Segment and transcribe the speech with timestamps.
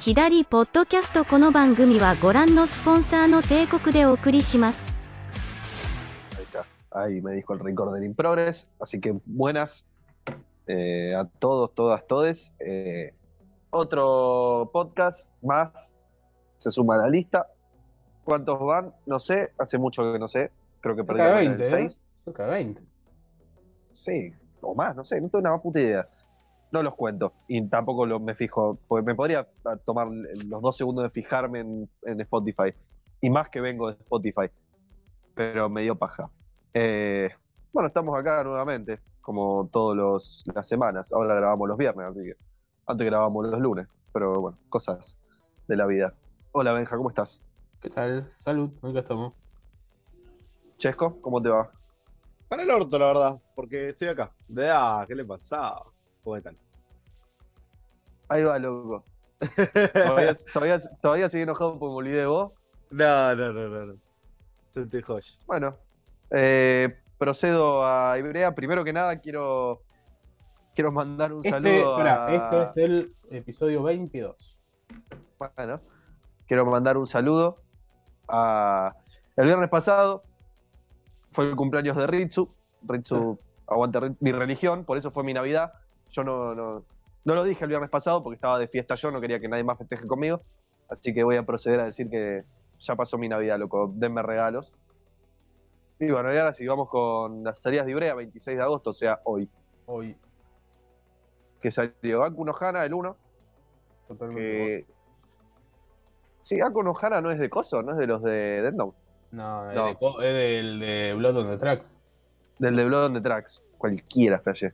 [0.00, 4.94] 左ポッドキャストこの番組はご覧のスポンサーの帝国でお送りします
[6.36, 6.64] Ahí está.
[6.90, 8.68] Ahí me dijo el recorder in progress.
[8.80, 9.86] Así que buenas
[10.66, 12.54] eh, a todos, todas, todes.
[12.60, 13.14] Eh,
[13.70, 15.94] otro podcast más
[16.56, 17.48] se suma a la lista.
[18.24, 18.94] ¿Cuántos van?
[19.06, 19.52] No sé.
[19.58, 20.50] Hace mucho que no sé.
[20.80, 21.88] Creo que perdí Cerca de la cuenta 20, del ¿eh?
[21.88, 22.00] seis.
[22.14, 22.82] Cerca de 20.
[23.92, 25.20] Sí, o más, no sé.
[25.20, 26.08] No tengo una más puta idea.
[26.71, 27.33] No los cuento.
[27.47, 28.79] Y tampoco lo- me fijo.
[28.87, 32.73] Porque me podría ah, tomar los dos segundos de fijarme en, en Spotify.
[33.19, 34.49] Y más que vengo de Spotify.
[35.35, 36.29] Pero me dio paja.
[36.73, 37.29] Eh,
[37.73, 41.11] bueno, estamos acá nuevamente, como todas las semanas.
[41.13, 42.33] Ahora grabamos los viernes, así que
[42.87, 43.87] antes grabamos los lunes.
[44.13, 45.17] Pero bueno, cosas
[45.67, 46.13] de la vida.
[46.53, 47.41] Hola Benja, ¿cómo estás?
[47.81, 48.29] ¿Qué tal?
[48.33, 49.33] Salud, acá estamos.
[50.77, 51.71] Chesco, ¿cómo te va?
[52.47, 54.33] Para el orto, la verdad, porque estoy acá.
[54.47, 55.83] De ah, ¿qué le pasaba?
[56.23, 56.57] ¿Cómo están?
[58.29, 59.03] Ahí va, loco.
[59.93, 62.51] ¿Todavía, todavía, todavía sigue enojado porque me olvidé de vos?
[62.91, 63.85] No, no, no, no.
[63.87, 63.95] no.
[65.05, 65.27] Joya.
[65.47, 65.77] Bueno,
[66.29, 68.55] eh, procedo a Ibrea.
[68.55, 69.81] Primero que nada, quiero,
[70.73, 72.35] quiero mandar un Este, saludo espera, a...
[72.35, 74.57] este es el episodio 22.
[75.37, 75.81] Bueno,
[76.47, 77.61] quiero mandar un saludo
[78.27, 78.95] a.
[79.35, 80.23] El viernes pasado
[81.31, 82.53] fue el cumpleaños de Ritsu.
[82.83, 85.73] Ritsu, aguante mi religión, por eso fue mi Navidad.
[86.11, 86.85] Yo no, no,
[87.23, 89.63] no lo dije el viernes pasado porque estaba de fiesta yo, no quería que nadie
[89.63, 90.41] más festeje conmigo.
[90.89, 92.43] Así que voy a proceder a decir que
[92.79, 93.91] ya pasó mi Navidad, loco.
[93.95, 94.73] Denme regalos.
[95.99, 98.93] Y bueno, y ahora sí, vamos con las tareas de Ibrea, 26 de agosto, o
[98.93, 99.47] sea, hoy.
[99.85, 100.17] Hoy,
[101.61, 103.15] Que salió Aku no Hana, el 1.
[104.07, 104.41] totalmente.
[104.41, 104.85] Que...
[106.39, 108.97] Sí, Aku no Hana no es de Coso, no es de los de Note.
[109.31, 111.97] No, es, de es del de Blood on the Tracks.
[112.57, 113.63] Del de Blood on the Tracks.
[113.77, 114.73] Cualquiera flashé.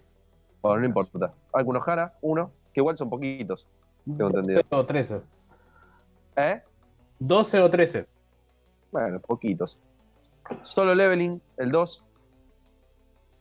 [0.68, 1.34] Bueno, no importa.
[1.54, 3.68] Algunos Hana, uno, que igual son poquitos.
[4.06, 4.62] Tengo entendido.
[4.70, 5.22] 12 o 13.
[6.38, 6.62] ¿Eh?
[7.20, 8.08] 12 o 13.
[8.92, 9.80] Bueno, poquitos.
[10.62, 12.04] Solo Leveling, el 2.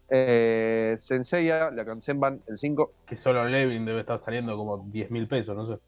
[0.08, 2.92] Eh, Senseiya, la Kansenban, el 5.
[3.06, 5.78] Que solo Levin debe estar saliendo como 10 mil pesos, no sé.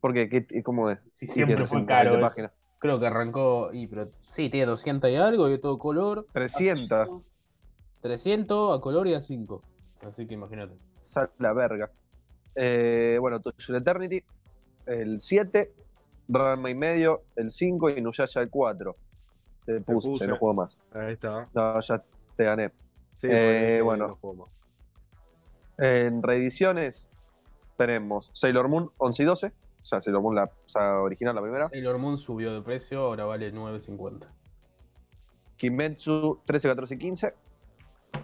[0.00, 0.28] ¿Por qué?
[0.28, 0.98] ¿Qué- ¿Cómo es?
[1.10, 2.52] Sí, Y siempre fue 320 caro eso.
[2.78, 3.70] Creo que arrancó.
[3.72, 6.26] Y, pero sí, tiene 200 y algo y de todo color.
[6.32, 7.08] 300.
[8.02, 9.62] 300 a color y a 5.
[10.02, 10.74] Así que imagínate.
[11.00, 11.90] Sal la verga.
[12.54, 14.22] Eh, bueno, Toshio Eternity,
[14.86, 15.72] el 7.
[16.28, 17.90] Ranma y medio, el 5.
[17.90, 18.96] Y Inuyasha, el 4.
[19.66, 20.26] Te puse, puse.
[20.26, 20.78] no juego más.
[20.92, 21.48] Ahí está.
[21.54, 22.02] No, ya
[22.36, 22.70] te gané.
[23.16, 24.08] Sí, Eh, bueno.
[24.08, 24.48] no juego más.
[25.78, 27.10] En reediciones
[27.76, 29.46] tenemos Sailor Moon 11 y 12.
[29.82, 31.68] O sea, Sailor Moon, la saga original, la primera.
[31.70, 34.26] Sailor Moon subió de precio, ahora vale 9.50.
[35.56, 37.34] Kimetsu 13, 14 y 15.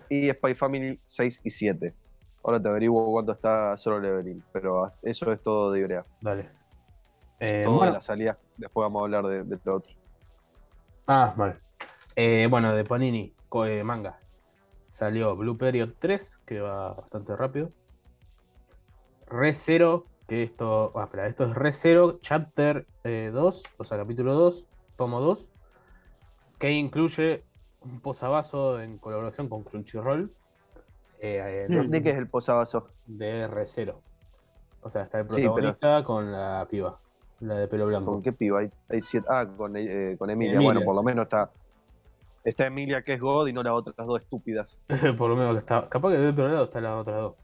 [0.08, 1.94] Y Spy Family 6 y 7.
[2.44, 4.42] Ahora te averiguo cuánto está solo leveling.
[4.52, 6.04] Pero eso es todo de Ibrea.
[6.20, 6.50] Dale.
[7.40, 7.92] Eh, todo bueno.
[7.92, 8.38] de la salida.
[8.56, 9.92] Después vamos a hablar de, de lo otro.
[11.06, 11.56] Ah, vale.
[12.16, 13.34] Eh, bueno, de Panini,
[13.66, 14.18] eh, manga.
[14.88, 17.70] Salió Blue Period 3, que va bastante rápido.
[19.26, 20.92] Re 0, que esto.
[20.98, 24.66] Ah, espera, esto es Re 0, Chapter eh, 2, o sea, capítulo 2,
[24.96, 25.50] tomo 2,
[26.58, 27.44] que incluye
[27.86, 30.30] un posavasos en colaboración con Crunchyroll.
[31.20, 32.84] eh, eh, ¿De qué es el posavasos?
[33.06, 34.00] de Re 0.
[34.82, 36.98] O sea, está el Sí, pero- protagonista con la piba,
[37.40, 38.12] la de pelo blanco.
[38.12, 38.60] ¿Con qué piba?
[38.60, 39.26] Hay, hay siete.
[39.30, 40.54] Ah, con, eh, con Emilia.
[40.54, 41.06] Emilia, Bueno, por lo sí.
[41.06, 41.50] menos está.
[42.44, 44.78] Está Emilia, que es God, y no las otras dos estúpidas.
[45.18, 45.88] por lo menos que está.
[45.88, 47.34] Capaz que de otro lado está la otra dos.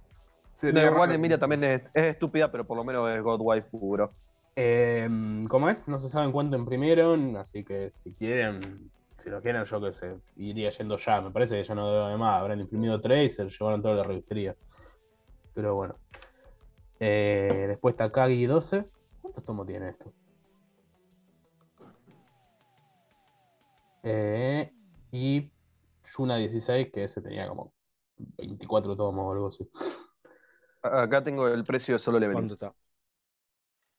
[0.63, 4.13] No, igual Emilia también es, es estúpida, pero por lo menos es God Waifu, bro.
[4.55, 5.09] Eh,
[5.49, 5.89] ¿Cómo es?
[5.89, 8.91] No se saben cuánto imprimieron, así que si quieren,
[9.23, 11.21] si lo quieren, yo que sé, iría yendo ya.
[11.21, 12.41] Me parece que ya no debe más.
[12.41, 14.57] Habrán imprimido tres y se llevaron toda la revistería.
[15.55, 15.97] Pero bueno.
[16.99, 18.85] Eh, después Takagi 12.
[19.21, 20.13] ¿Cuántos tomos tiene esto?
[24.03, 24.73] Eh,
[25.13, 25.51] y
[26.17, 27.73] Yuna 16, que ese tenía como
[28.39, 29.69] 24 tomos o algo así.
[30.83, 32.49] Acá tengo el precio de solo leveling.
[32.49, 32.75] ¿Cuánto está?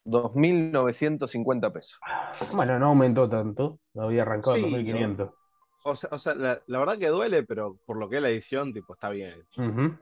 [0.05, 1.99] 2.950 pesos.
[2.53, 3.79] Bueno, no aumentó tanto.
[3.95, 5.29] Había arrancado Sí, 2500.
[5.85, 8.29] O sea, o sea la, la verdad que duele, pero por lo que es la
[8.29, 9.45] edición, tipo, está bien.
[9.57, 9.97] Ujú.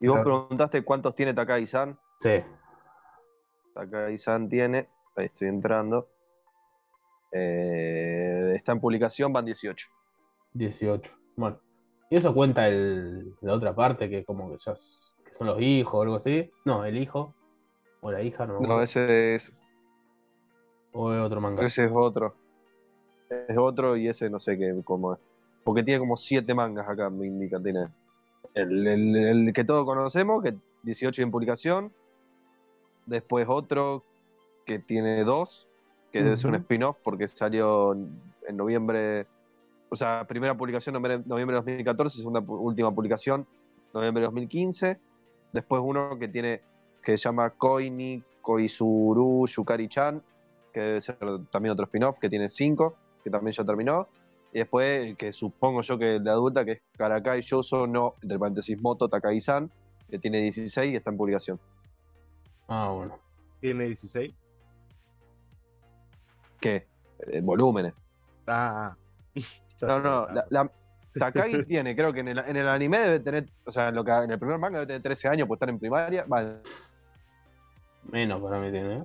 [0.00, 1.98] Y vos preguntaste cuántos tiene Takagi-san.
[2.18, 2.42] Sí.
[3.74, 4.88] Takagi-san tiene.
[5.16, 6.08] Ahí estoy entrando.
[7.32, 9.88] Eh, está en publicación, van 18.
[10.52, 11.12] 18.
[11.36, 11.60] Bueno.
[12.10, 14.74] Y eso cuenta el, la otra parte, que como que ya
[15.24, 16.50] que son los hijos o algo así.
[16.64, 17.34] No, el hijo.
[18.06, 18.60] O la hija, no.
[18.60, 19.50] No, ese es,
[20.92, 21.64] O es otro manga.
[21.64, 22.34] ese es otro.
[23.48, 25.18] Es otro y ese no sé qué cómo es.
[25.64, 27.58] Porque tiene como 7 mangas acá, me indica.
[27.62, 27.88] Tiene
[28.52, 31.92] el, el- el que todos conocemos, que 18 en publicación.
[33.06, 34.04] Después otro
[34.66, 35.66] que tiene dos,
[36.12, 36.62] que debe ser un Ujú.
[36.62, 39.26] spin-off porque salió en noviembre.
[39.88, 43.46] O sea, primera publicación noviembre noviembre de 2014, segunda última publicación
[43.94, 45.00] noviembre de 2015.
[45.52, 46.60] Después uno que tiene
[47.04, 50.22] que se llama Koini Koizuru Yukari-chan,
[50.72, 51.16] que debe ser
[51.50, 54.08] también otro spin-off, que tiene cinco, que también ya terminó.
[54.52, 58.14] Y después, el que supongo yo que el de adulta, que es Karakai Yoso no,
[58.22, 59.70] entre paréntesis, Moto Takagi-san,
[60.08, 61.60] que tiene 16 y está en publicación.
[62.68, 63.18] Ah, bueno.
[63.60, 64.32] Tiene 16.
[66.60, 66.86] ¿Qué?
[67.26, 67.92] Eh, volúmenes.
[68.46, 68.96] Ah.
[69.80, 70.32] Ya No, no, ah.
[70.32, 70.72] la, la-
[71.18, 74.04] Takagi tiene, creo que en el, en el anime debe tener, o sea, en, lo
[74.04, 76.24] que, en el primer manga debe tener 13 años, pues estar en primaria.
[76.26, 76.60] Va,
[78.10, 79.04] Menos para mí tiene, ¿eh?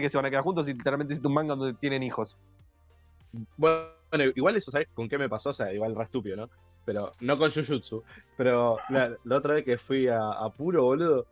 [0.00, 2.36] que se van a quedar juntos y literalmente hiciste un manga donde tienen hijos.
[3.56, 3.92] Bueno,
[4.34, 5.50] igual eso, ¿sabes con qué me pasó?
[5.50, 6.50] O sea, igual re estúpido, ¿no?
[6.84, 8.02] Pero no con Jujutsu.
[8.36, 11.26] Pero la, la otra vez que fui a, a Puro, boludo,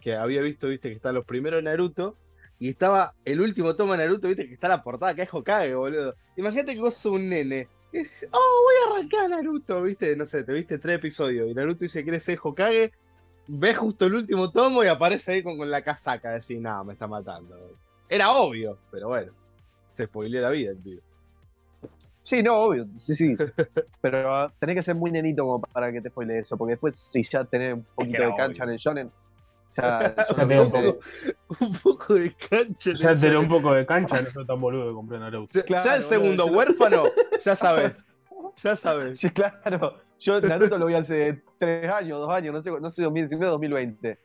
[0.00, 2.16] que había visto, viste, que están los primeros Naruto.
[2.62, 5.74] Y estaba el último toma de Naruto, viste, que está la portada, que es Hokage,
[5.74, 6.14] boludo.
[6.36, 7.66] Imagínate que vos sos un nene.
[7.92, 11.50] Y dices, oh, voy a arrancar a Naruto, viste, no sé, te viste tres episodios.
[11.50, 12.92] Y Naruto dice que quiere ser Hokage.
[13.48, 16.30] Ves justo el último tomo y aparece ahí con, con la casaca.
[16.30, 17.48] Decís, nada, me está matando.
[17.56, 17.76] boludo".
[18.08, 19.32] Era obvio, pero bueno.
[19.90, 21.00] Se spoileó la vida, el tío.
[22.20, 23.36] Sí, no, obvio, sí, sí.
[24.00, 27.24] Pero tenés que ser muy nenito como para que te spoile eso, porque después si
[27.24, 28.62] ya tenés un poquito de cancha obvio.
[28.62, 29.12] en el shonen,
[30.48, 30.76] tengo sé.
[30.76, 31.64] un poco.
[31.64, 32.90] un poco de cancha.
[32.90, 35.52] el tenés un poco de cancha, no soy tan boludo que compré Naruto.
[35.54, 37.04] Ya- Claro, ya el segundo huérfano,
[37.44, 38.06] ya sabes.
[38.56, 39.18] Ya sabes.
[39.18, 39.98] Sí, claro.
[40.18, 44.18] Yo Naruto lo vi hace tres años, dos años, no sé, no sé, 2019, 2020.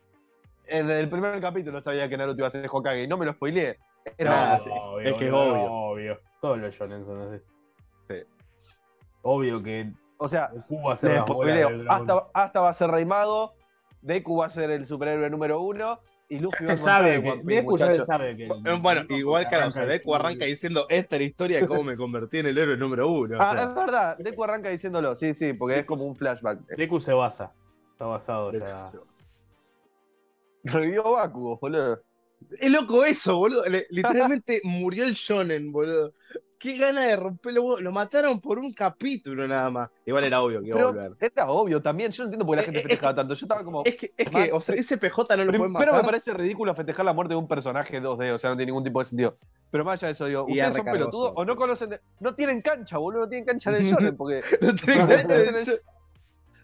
[0.68, 3.34] En el primer capítulo sabía que Naruto iba a ser Hokage y no me lo
[3.34, 3.78] spoileé.
[4.18, 4.58] Era Ah,
[4.92, 5.00] obvio.
[5.10, 5.72] es que es obvio.
[5.72, 6.20] obvio.
[6.42, 7.44] Todos los shonen son así.
[8.10, 8.16] Sí.
[9.22, 10.96] Obvio que O sea, va a.
[11.90, 13.54] Hasta, hasta va a ser Rey Mago,
[14.02, 16.00] Deku va a ser el superhéroe número uno
[16.30, 18.06] y Luffy va a Se sabe que One Piece, Deku ya muchacho.
[18.06, 18.46] sabe que.
[18.48, 21.96] Eh, Bueno, igual, o sea, Deku arranca diciendo esta es la historia de cómo me
[21.98, 23.38] convertí en el héroe número uno.
[23.38, 26.60] o Ah, sea, es verdad, Deku arranca diciéndolo, sí, sí, porque es como un flashback.
[26.76, 27.54] Deku se basa.
[27.94, 28.88] Está basado Deku ya.
[28.88, 28.98] se-
[30.64, 32.02] Revivió Bakugo, boludo.
[32.60, 33.66] Es loco eso, boludo.
[33.66, 36.14] Le- literalmente murió el shonen, boludo.
[36.60, 37.82] Qué gana de romperlo, boludo.
[37.82, 39.90] Lo mataron por un capítulo nada más.
[40.06, 41.12] Igual era obvio que iba a Pero volver.
[41.20, 43.34] era obvio también, yo no entiendo por qué la Eh, gente eh, festejaba tanto.
[43.36, 43.84] Yo estaba como.
[43.86, 45.94] Es que, es que, o sea, ese PJ no lo pueden matar.
[45.94, 48.84] me parece ridículo festejar la muerte de un personaje 2D, o sea, no tiene ningún
[48.84, 49.38] tipo de sentido.
[49.70, 51.90] Pero más allá de eso, digo, ustedes es son pelotudos o no conocen.
[51.92, 55.08] de- No tienen cancha, boludo, no tienen cancha en el shonen, porque No tiene No,
[55.08, 55.58] que- no, no,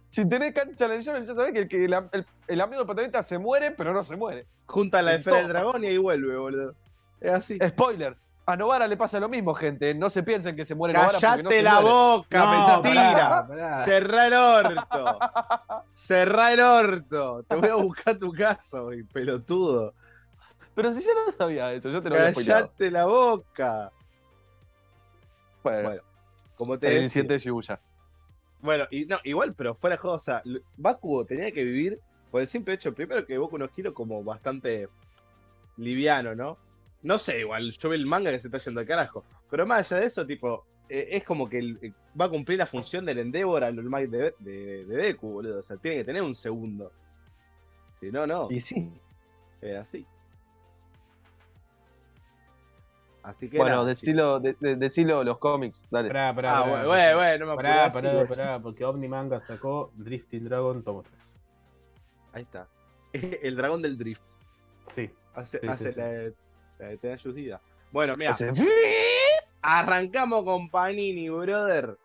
[0.10, 2.80] si tenés cancha en el shonen, ya sabés que el, que el, el- el amigo
[2.80, 4.46] del protagonista se muere, pero no se muere.
[4.66, 6.74] Junta la En esfera del dragón y ahí vuelve, boludo.
[7.20, 7.58] Es así.
[7.68, 8.16] Spoiler.
[8.46, 9.94] A Novara le pasa lo mismo, gente.
[9.96, 11.90] No se piensen que se muere Novara no Callate se la muere.
[11.90, 12.52] boca, No,
[12.82, 13.14] mentira.
[13.14, 13.86] pará, pará.
[13.86, 15.20] Cerrá el orto.
[15.94, 17.44] Cerrá el orto.
[17.48, 19.94] Te voy a buscar tu caso, pelotudo.
[20.76, 22.66] Pero si yo no sabía eso, yo te lo había spoileado.
[22.68, 23.92] Callate la boca.
[25.64, 26.02] Bueno, Bueno,
[26.58, 27.80] Como te el incidente de Shibuya.
[28.62, 30.42] Bueno, y no, igual, pero fuera juego, o sea,
[30.78, 32.00] Bakugo tenía que vivir
[32.32, 34.88] por el simple hecho, primero que Boku no Hero como bastante
[35.78, 36.58] liviano, ¿no?
[37.04, 39.24] No sé, igual, yo vi el manga que se está yendo al carajo.
[39.50, 42.58] Pero más allá de eso, tipo, eh, es como que el- eh, va a cumplir
[42.58, 45.60] la función del Endeavor al normal de, de, de Deku, boludo.
[45.60, 46.92] O sea, tiene que tener un segundo.
[48.00, 48.48] Si no, no.
[48.50, 48.90] Y sí.
[49.62, 50.06] Es así.
[53.22, 53.58] Así que.
[53.58, 56.10] Bueno, decilo, de- de- decilo los cómics, dale.
[56.10, 56.58] Pará, pará.
[56.58, 58.28] Ah, bueno, bueno, bueno, no me Pará, apuré pará, así.
[58.30, 61.34] pará, porque Omnimanga sacó Drifting Dragon tomo 3.
[62.34, 62.68] Ahí está.
[63.14, 64.24] El dragón del drift.
[64.88, 65.10] Sí.
[65.34, 66.00] Hace, Sí, hace sí, sí.
[66.00, 66.34] la de-
[66.88, 67.62] de Tenacious Ayudida.
[67.92, 68.52] Bueno, mira, Ese-
[69.62, 71.98] arrancamos con Panini, brother.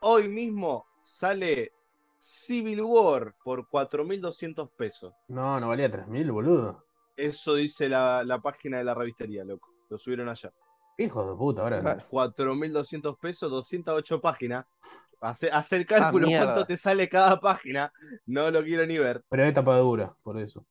[0.00, 1.72] Hoy mismo sale
[2.18, 5.14] Civil War por 4.200 pesos.
[5.28, 6.84] No, no valía 3.000, boludo.
[7.16, 9.70] Eso dice la, la página de la revistería, loco.
[9.88, 10.52] Lo subieron allá.
[10.98, 11.80] Hijo de puta, ahora.
[11.80, 12.02] Claro.
[12.10, 14.66] 4.200 pesos, 208 páginas.
[15.20, 16.44] Hace, hace el cálculo Ah, mierda.
[16.54, 17.92] cuánto te sale cada página.
[18.26, 19.24] No lo quiero ni ver.
[19.28, 20.64] Pero es tapa dura, por eso.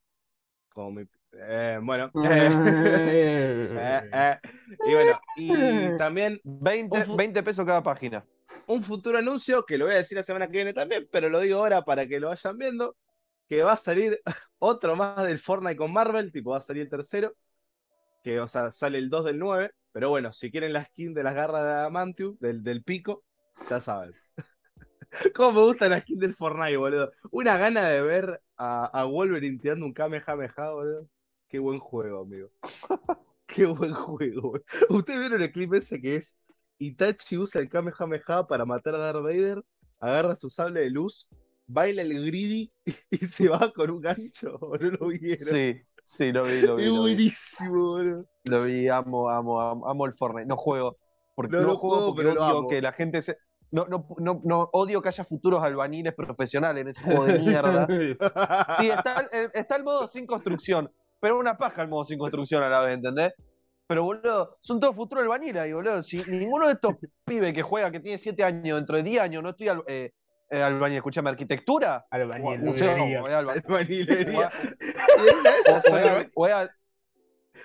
[0.73, 2.11] Como mi- eh, bueno.
[2.23, 4.39] eh, eh.
[4.85, 8.25] Y bueno, y también 20, Un fu- 20 pesos cada página.
[8.67, 11.39] un futuro anuncio que lo voy a decir la semana que viene también, pero lo
[11.39, 12.95] digo ahora para que lo vayan viendo,
[13.47, 14.19] que va a salir
[14.59, 17.35] otro más del Fortnite con Marvel, tipo va a salir el tercero,
[18.23, 21.23] que o sea, sale el 2 del 9, pero bueno, si quieren la skin de
[21.23, 23.23] las garras de Adamantium, del, del pico,
[23.69, 24.11] ya saben.
[25.35, 27.11] Cómo me gusta la skin del Fortnite, boludo.
[27.31, 31.07] Una gana de ver a, a Wolverine tirando un Kamehameha, boludo.
[31.53, 32.49] Qué buen juego, amigo.
[33.45, 34.63] Qué buen juego, boludo.
[34.89, 36.35] ¿Ustedes vieron el clip ese que es
[36.79, 39.63] Itachi usa el Kamehameha para matar a Darth Vader,
[39.99, 41.29] agarra su sable de luz,
[41.67, 42.73] baila el greedy
[43.11, 44.57] y se va con un gancho.
[44.61, 45.45] ¿o ¿No lo vieron?
[45.47, 46.85] Sí, sí, lo vi, lo vi.
[46.85, 48.25] es Lo vi, buenísimo, boludo.
[48.45, 50.47] Lo vi, amo, amo, amo, amo el Fortnite.
[50.47, 50.97] No juego.
[51.35, 53.37] Porque No no, lo juego juego, porque pero odio que la gente se.
[53.69, 57.85] No, no, no, no, odio que haya futuros albaniles profesionales en ese juego de mierda.
[58.79, 60.91] Sí, está, el- está el modo sin construcción,
[61.23, 63.31] pero una paja el modo sin construcción a la vez, ¿entendés?
[63.87, 66.03] Pero, boludo, son todos futuros albaniles ahí, boludo.
[66.03, 69.41] Si ninguno de estos pibes que juega, que tiene 7 años, dentro de 10 años,
[69.41, 70.11] no estoy al, eh,
[70.49, 74.05] eh, albañil, escúchame, arquitectura, Albañil, museo, albañil.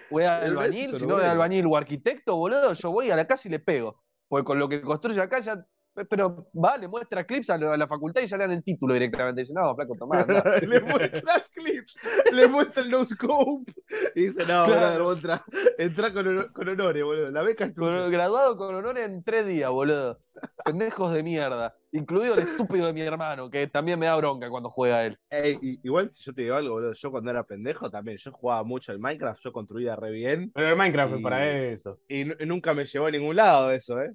[0.08, 3.48] voy a albañil, si no de albañil o arquitecto, boludo, yo voy a la casa
[3.48, 4.00] y le pego.
[4.28, 5.66] Porque con lo que construye acá ya.
[6.06, 8.94] Pero vale, muestra clips a la, a la facultad y ya le dan el título
[8.94, 9.42] directamente.
[9.42, 10.24] Dicen, no, flaco, tomá,
[10.62, 11.96] le muestra clips,
[12.32, 13.72] le muestra el no scope
[14.14, 15.12] y dice, no, Claro.
[15.12, 15.44] entra,
[15.78, 17.28] entra con, honor- con honores, boludo.
[17.32, 18.02] La beca es tuya.
[18.02, 20.18] Con- graduado con honor en tres días, boludo.
[20.64, 21.74] Pendejos de mierda.
[21.90, 25.18] Incluido el estúpido de mi hermano, que también me da bronca cuando juega él.
[25.30, 28.62] Ey, igual si yo te digo algo, boludo, yo cuando era pendejo también, yo jugaba
[28.62, 31.98] mucho al Minecraft, yo construía re bien Pero el Minecraft es Y- para eso.
[32.06, 34.12] y nu- nunca me llevó a ningún lado eso, ¿eh?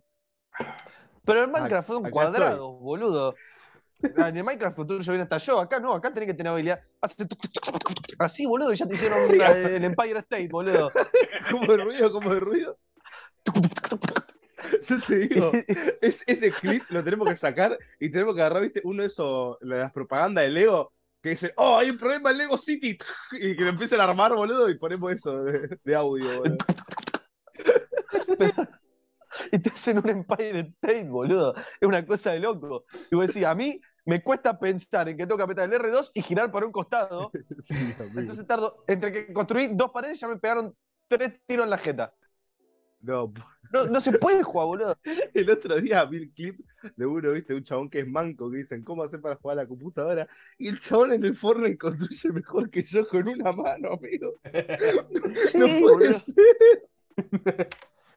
[1.26, 3.36] Pero en Minecraft fue un cuadrado, boludo.
[4.02, 5.60] En el Minecraft construyo bien hasta yo.
[5.60, 6.82] Acá no, acá tenés que tener habilidad.
[8.20, 10.92] Así, boludo, y ya te hicieron una- el Empire State, boludo.
[11.52, 12.12] ¿Cómo de ruido?
[12.12, 12.78] ¿Cómo de ruido?
[14.88, 15.52] Yo te digo,
[16.02, 19.58] es, ese clip lo tenemos que sacar y tenemos que agarrar, viste, uno de esos,
[19.62, 22.98] las propagandas de Lego, que dice, oh, hay un problema en Lego City,
[23.32, 26.58] y que lo empiezan a armar, boludo, y ponemos eso de, de audio, boludo.
[29.52, 31.54] Y te hacen un Empire State, boludo.
[31.56, 32.86] Es una cosa de loco.
[33.12, 36.12] Y vos decís, a mí me cuesta pensar en que tengo que apretar el R2
[36.14, 37.32] y girar para un costado.
[37.64, 37.76] Sí.
[38.00, 40.76] Entonces tardo, entre que construí dos paredes ya me pegaron
[41.08, 42.14] tres tiros en la jeta.
[43.02, 43.34] No,
[43.74, 44.98] No, no se puede jugar, boludo.
[45.34, 46.60] el otro día vi el clip
[46.96, 49.64] de uno, viste, un chabón que es manco, que dicen, ¿cómo hacer para jugar a
[49.64, 50.28] la computadora?
[50.58, 54.40] Y el chabón en el Fortnite construye mejor que yo con una mano, amigo.
[55.52, 56.20] Sí, no puede boludo.
[56.20, 56.36] ser.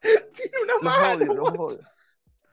[0.34, 1.24] Tiene una Los mano.
[1.24, 1.80] odio, los odio.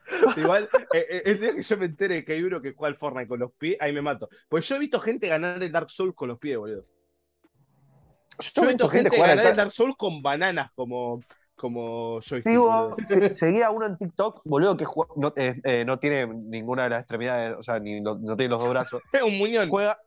[0.37, 2.97] Igual, eh, eh, el día que yo me entere que hay uno que juega al
[2.99, 4.27] Fortnite con los pies, ahí me mato.
[4.49, 6.85] Pues yo he visto gente ganar el Dark Souls con los pies, boludo.
[8.39, 11.21] Yo he visto gente al ganar el Dark- Souls con bananas como,
[11.55, 15.97] como joystick, Digo, se- seguía uno en TikTok, boludo, que juega- no, eh, eh, no
[15.99, 19.01] tiene ninguna de las extremidades, o sea, ni, no, no tiene los dos brazos.
[19.25, 19.69] un muñón.
[19.69, 19.99] Juega.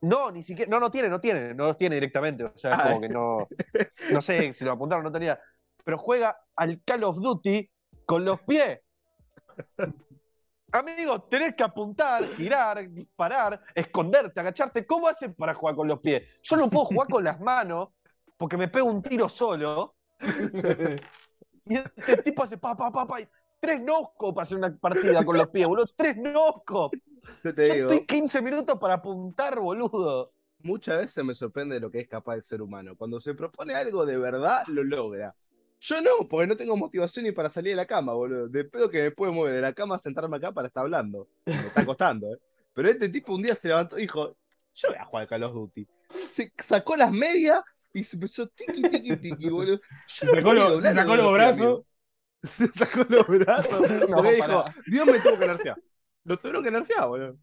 [0.00, 0.70] No, ni siquiera.
[0.70, 1.54] No, no tiene, no tiene.
[1.54, 2.44] No los tiene directamente.
[2.44, 2.82] O sea, es Ah.
[2.88, 3.46] como que no.
[4.10, 5.40] No sé si lo apuntaron, no tenía.
[5.84, 7.70] Pero juega al Call of Duty
[8.06, 8.80] con los pies.
[10.72, 14.84] Amigo, tenés que apuntar, girar, disparar, esconderte, agacharte.
[14.84, 16.40] ¿Cómo hacen para jugar con los pies?
[16.42, 17.90] Yo no puedo jugar con las manos
[18.36, 19.94] porque me pego un tiro solo.
[21.66, 23.20] Y este tipo hace pa, pa, pa, pa.
[23.20, 23.28] y
[23.60, 25.86] Tres noscos para hacer una partida con los pies, boludo.
[25.96, 26.90] Tres noscos.
[27.42, 30.34] Yo te Yo digo, estoy 15 minutos para apuntar, boludo.
[30.58, 32.96] muchas veces me sorprende lo que es capaz el ser humano.
[32.96, 35.34] Cuando se propone algo de verdad, lo logra.
[35.86, 38.48] Yo no, porque no tengo motivación ni para salir de la cama, boludo.
[38.48, 41.28] De pedo que me puedo mover de la cama a sentarme acá para estar hablando.
[41.44, 42.38] Me está costando, ¿eh?
[42.72, 44.34] Pero este tipo un día se levantó y dijo,
[44.74, 45.86] yo voy a jugar al Call of Duty.
[46.28, 47.62] Se sacó las medias
[47.92, 49.76] y se empezó tiki, tiki, tiki, boludo.
[49.76, 51.82] Yo Se sacó lo- doblar se sacó de los brazos.
[52.44, 53.90] Se sacó los brazos.
[54.08, 54.64] No, Porque dijo.
[54.86, 55.76] Dios me tuvo que nerfear.
[56.24, 57.36] Lo tuvieron que nerfear, boludo.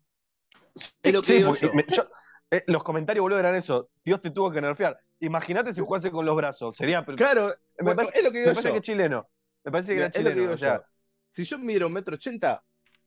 [0.76, 1.74] Sí, Es lo que sí, digo porque yo.
[1.74, 2.10] me- yo-
[2.52, 3.90] eh, los comentarios, boludo, eran eso.
[4.06, 5.00] Dios te tuvo que nerfear.
[5.20, 6.76] Imagínate si jugase con los brazos.
[6.76, 7.04] Sería.
[7.06, 8.74] Claro, me parece, es lo que me digo parece yo.
[8.74, 9.30] que es chileno.
[9.64, 10.42] Me parece que Mira, era lo que chileno.
[10.42, 10.84] digo o sea, yo.
[11.30, 12.64] Si yo mido un metro ochenta,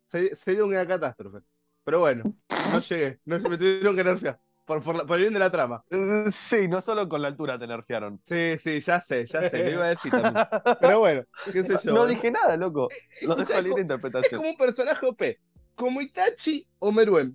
[0.07, 1.39] se- sería una catástrofe.
[1.85, 2.25] Pero bueno,
[2.73, 3.21] no llegué.
[3.27, 4.41] No, me tuvieron que nerfear.
[4.65, 5.85] Por, por, la- por el bien de la trama.
[5.91, 8.19] eh, sí, no solo con la altura te nerfearon.
[8.25, 9.63] Sí, sí, ya sé, ya sé.
[9.63, 10.35] Lo iba a decir también.
[10.81, 11.23] Pero bueno,
[11.53, 11.93] qué sé yo.
[11.93, 12.11] no ¿eh?
[12.11, 12.89] dije nada, loco.
[13.23, 14.39] Lo dejo a libre como- Es interpretación.
[14.41, 15.39] como un personaje OP.
[15.75, 17.35] Como Itachi o Meruem.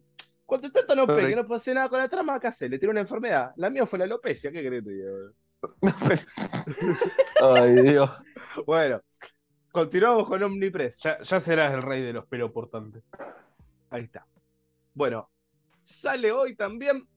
[0.50, 2.68] Cuando está tan OP que no puede hacer nada con la trama, ¿qué hace?
[2.68, 3.53] Le tiene una enfermedad.
[3.58, 5.36] La mía fue la alopecia, ¿qué crees boludo?
[7.56, 8.10] Ay, Dios.
[8.65, 9.00] Bueno,
[9.72, 11.03] continuamos con Omnipress.
[11.03, 13.03] Ya, ya serás el rey de los pelos portantes.
[13.91, 14.25] Ahí está.
[14.96, 15.29] Bueno,
[15.84, 17.08] sale hoy también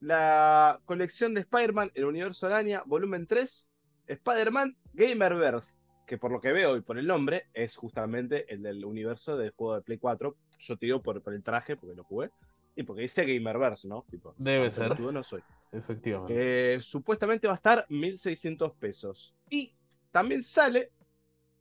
[0.00, 3.66] la colección de Spider-Man, el universo araña, volumen 3,
[4.08, 8.84] Spider-Man Gamerverse, que por lo que veo y por el nombre es justamente el del
[8.84, 10.36] universo del juego de Play 4.
[10.62, 12.30] Yo te digo por, por el traje, porque lo jugué,
[12.74, 14.04] y porque dice Gamerverse, ¿no?
[14.10, 14.98] Tipo, Debe ser.
[14.98, 15.42] no soy.
[15.72, 16.74] Efectivamente.
[16.74, 19.34] Eh, supuestamente va a estar 1600 pesos.
[19.50, 19.74] Y
[20.10, 20.92] también sale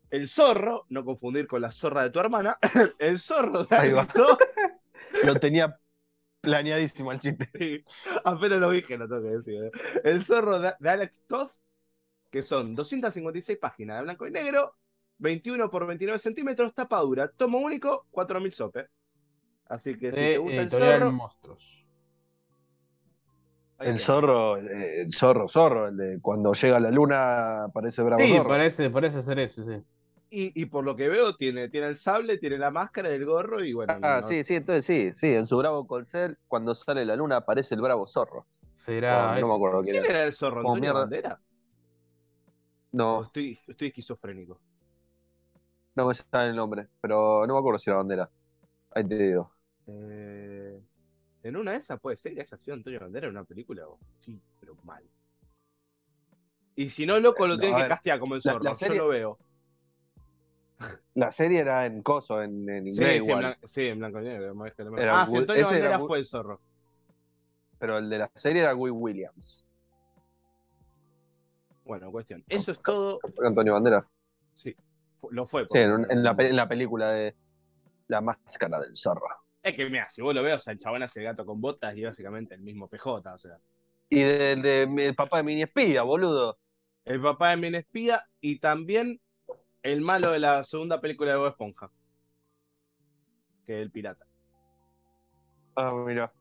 [0.10, 2.58] el zorro, no confundir con la zorra de tu hermana,
[3.00, 4.08] el zorro de Ahí va.
[5.26, 5.78] Lo tenía
[6.40, 7.50] planeadísimo el chiste.
[7.58, 7.84] Sí,
[8.24, 9.64] apenas lo dije, lo tengo que decir.
[9.66, 9.72] ¿eh?
[10.04, 11.52] El zorro de, de Alex Toth,
[12.30, 14.76] que son 256 páginas de blanco y negro,
[15.22, 18.88] 21 por 29 centímetros, tapa dura, tomo único, 4000 sope.
[19.66, 21.86] Así que si De te gusta el zorro, Monstruos.
[23.80, 28.34] El zorro, eh, el zorro, zorro, el de cuando llega la luna parece bravo Sí,
[28.34, 28.50] zorro.
[28.50, 29.84] parece, parece ser ese, sí.
[30.30, 33.64] Y, y por lo que veo, tiene, tiene el sable, tiene la máscara, el gorro
[33.64, 34.00] y bueno.
[34.04, 37.38] Ah, no- sí, sí, entonces sí, sí, en su bravo colcel, cuando sale la luna
[37.38, 38.48] aparece el bravo zorro.
[38.76, 39.40] Será.
[39.40, 40.16] No me acuerdo quién ¿Quién era.
[40.16, 40.62] era el zorro?
[40.62, 40.94] ¿Antonio mierda.
[40.94, 41.42] Bandera?
[43.14, 44.62] ¿O No, estoy, estoy esquizofrénico?
[45.96, 48.30] No me sale el nombre, pero no me acuerdo si era bandera.
[48.92, 49.52] Ahí te digo.
[49.88, 50.80] Eh,
[51.44, 53.88] en una de esas puede ser que haya sido Antonio Bandera en una película.
[53.88, 55.04] o- Sí, pero mal.
[56.76, 58.64] Y si no, loco, lo No, tienen que castear como el zorro.
[58.64, 59.38] la serie- Yo lo veo.
[61.14, 63.58] La serie era en coso, en, en inglés sí, igual.
[63.66, 64.52] sí, en blanco y negro.
[64.52, 66.60] ah, Will- Antonio era Bandera fue el zorro.
[67.78, 69.66] Pero el de la serie era Will Williams.
[71.84, 72.44] Bueno, cuestión.
[72.48, 73.20] Eso es todo.
[73.44, 74.08] Antonio Bandera.
[74.56, 74.76] Sí,
[75.30, 75.66] lo fue.
[75.70, 77.36] Sí, en, la, pe- en la película de
[78.08, 79.28] La Máscara del Zorro.
[79.64, 81.96] Es que mira, si vos lo ves, o sea, el chabón hace gato con botas
[81.96, 83.58] y básicamente el mismo PJ, o sea.
[84.10, 86.58] Y del de, el papá de Mini Espía, boludo.
[87.06, 89.20] El papá de Min Espía y también
[89.82, 91.92] el malo de la segunda película de Bob Esponja.
[93.66, 94.26] Que es el pirata.
[95.76, 96.32] Ah, mira.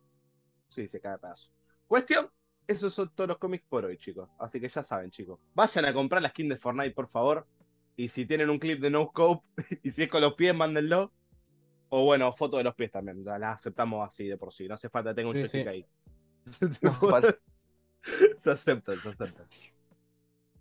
[0.68, 1.50] Sí, se cae a pedazo.
[1.86, 2.28] Cuestión,
[2.66, 4.28] esos son todos los cómics por hoy, chicos.
[4.38, 5.38] Así que ya saben, chicos.
[5.54, 7.46] Vayan a comprar la skin de Fortnite, por favor.
[8.00, 9.46] Y si tienen un clip de No Scope,
[9.82, 11.12] y si es con los pies, mándenlo.
[11.90, 13.22] O bueno, foto de los pies también.
[13.22, 14.66] Ya las aceptamos así de por sí.
[14.66, 15.68] No hace falta que tenga un Sí, joystick sí.
[15.68, 15.86] ahí.
[16.80, 16.94] No,
[18.38, 19.44] se aceptan, se aceptan.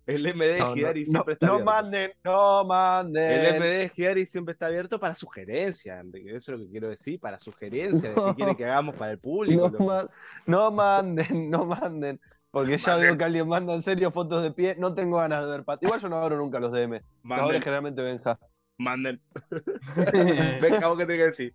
[0.06, 1.70] El MD No, de Hidari no, siempre está no abierto.
[1.72, 3.30] manden, no manden.
[3.32, 6.36] El MD de Hidari siempre está abierto para sugerencias, Enrique.
[6.36, 8.34] Eso es lo que quiero decir, para sugerencias de qué No.
[8.36, 9.70] quiere que hagamos para el público.
[9.70, 10.08] No, ma-
[10.44, 12.20] no manden, no manden.
[12.50, 14.74] Porque ya veo que alguien manda en serio fotos de pie.
[14.78, 16.94] No tengo ganas de ver pat- Igual yo no abro nunca los DM.
[16.94, 18.38] Los Manden, generalmente Benja.
[18.78, 19.20] manden.
[20.60, 21.54] Venga, vos qué tenés que decir.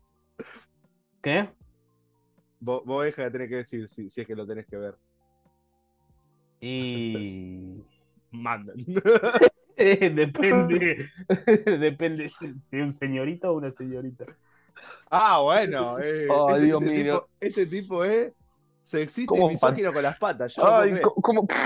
[1.22, 1.50] ¿Qué?
[2.62, 4.96] Vos, vos Benja, tenés que decir si, si es que lo tenés que ver.
[6.62, 7.84] Y.
[8.32, 8.76] Manden.
[9.78, 11.10] Depende.
[11.66, 14.26] depende si es un señorito o una señorita.
[15.12, 16.00] ah, bueno.
[16.00, 17.14] eh, Ay, este, Dios este mío.
[17.20, 18.32] Tipo, este tipo es
[18.86, 20.56] sexista y ¿Cómo misógino con las patas.
[20.56, 21.48] Yo no Ay, co- ¿cómo?
[21.48, 21.64] creer.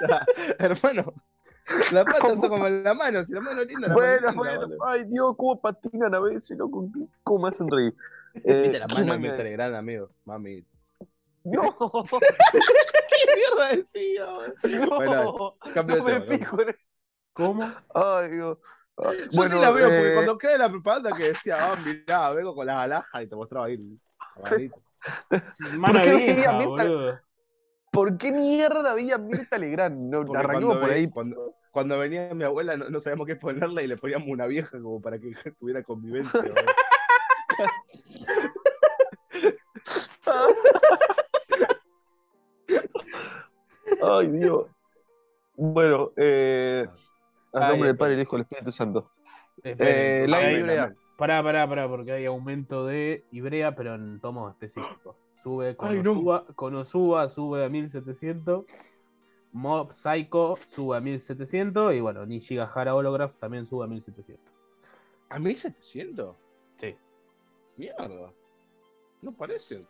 [0.58, 1.14] Hermano,
[1.92, 3.24] las patas son como la mano.
[3.24, 4.84] Si la mano linda, la mano Bueno, linda, bueno.
[4.86, 6.56] Ay, Dios, cómo patinan a veces.
[6.58, 7.94] ¿Qué- ¿Cómo me hacen reír?
[8.44, 10.10] Eh, la ¿quién mano de más mi me- Telegram, amigo.
[10.24, 10.64] Mami.
[11.42, 11.62] No,
[12.52, 14.26] ¿Qué mierda decía?
[14.86, 16.38] no, Bueno, cambio de no me tema, cambio.
[16.38, 16.76] fijo en
[17.32, 17.64] ¿Cómo?
[17.94, 18.58] Ay, Dios.
[18.98, 22.30] Ay, Yo sí la veo, porque eh, cuando queda la propaganda que decía, ah, mirá,
[22.34, 23.78] vengo con las alhajas y te mostraba ahí.
[25.78, 27.22] Mano qué vieja, Mirta-.
[27.90, 30.10] ¿Por qué mierda veía Mirta Legrand?
[30.10, 31.08] No, arrancamos cuando por ahí.
[31.08, 34.80] Cuando, cuando venía mi abuela no, no sabíamos qué ponerle y le poníamos una vieja
[34.80, 36.40] como para que tuviera convivencia.
[44.02, 44.66] Ay, Dios.
[45.56, 46.86] Bueno, eh,
[47.52, 47.98] al nombre del.
[47.98, 49.10] Padre, el Hijo y el Espíritu Santo.
[49.62, 50.94] Eh, la Ibrea.
[51.20, 55.16] Pará, pará, pará, porque hay aumento de Ibrea, pero en tomos específicos.
[55.34, 56.14] Sube Ay, no.
[56.14, 58.64] Konosuba, Konosuba sube a 1700,
[59.52, 64.42] Mob Psycho sube a 1700 y bueno, Nishigahara Holograph también sube a 1700.
[65.28, 66.36] ¿A 1700?
[66.78, 66.96] Sí.
[67.76, 68.32] Mierda.
[69.20, 69.84] No parece.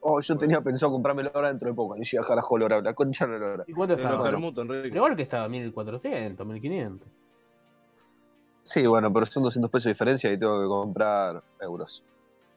[0.00, 1.96] Oh, yo tenía pensado comprármelo ahora dentro de poco.
[1.96, 3.64] Ni llega a la Holograph, la concha de la lora.
[3.66, 4.28] ¿Y cuánto estaba?
[4.28, 4.58] Enrique.
[4.66, 7.08] Pero igual que estaba 1400, 1500.
[8.70, 12.04] Sí, bueno, pero son 200 pesos de diferencia y tengo que comprar euros.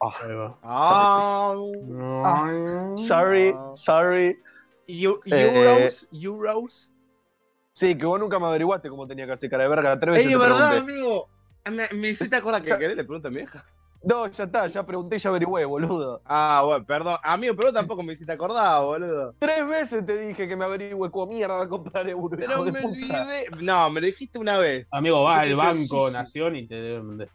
[0.00, 0.56] Ahí va.
[0.62, 2.96] Ah, No.
[2.96, 4.40] Sorry, sorry.
[4.86, 6.88] Eu- Eh, Euros, Euros.
[7.72, 9.98] Sí, que vos nunca me averiguaste cómo tenía que hacer cara de verga.
[9.98, 10.92] Tres veces Ey, te verdad, pregunté.
[10.92, 11.28] amigo.
[11.68, 13.64] Me, me hiciste acordar que querés, le pregunto a mi vieja.
[14.06, 16.20] No, ya está, ya pregunté y ya averigüé, boludo.
[16.26, 17.16] Ah, bueno, perdón.
[17.22, 19.34] Amigo, pero tampoco me hiciste acordar, boludo.
[19.38, 22.72] Tres veces te dije que me averigüe cómo mierda a comprar euros, Pero hijo de
[22.72, 22.92] me puta.
[23.22, 23.46] olvidé.
[23.60, 24.88] No, me lo dijiste una vez.
[24.92, 26.10] Amigo, va al banco.
[26.10, 27.28] Nación y te deben vender.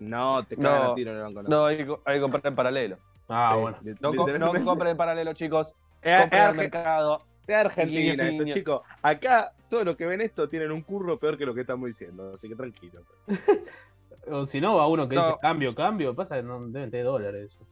[0.00, 1.42] No, te No, cagan a tiro en el banco.
[1.48, 2.98] No, hay, que- hay que comprar en paralelo.
[3.28, 3.78] Ah, Sí, bueno.
[4.00, 5.74] No, co- no compren en paralelo, chicos.
[6.02, 7.18] Es- Compren al Arge- mercado.
[7.46, 8.80] es Argentina Guiño, esto, chicos.
[9.02, 12.32] Acá, todos los que ven esto tienen un curro peor que lo que estamos diciendo.
[12.34, 13.02] Así que tranquilo.
[14.26, 15.22] O si no, va uno que No.
[15.26, 16.14] dice cambio, cambio.
[16.14, 17.50] Pasa que no deben tener dólares.
[17.52, 17.66] eso.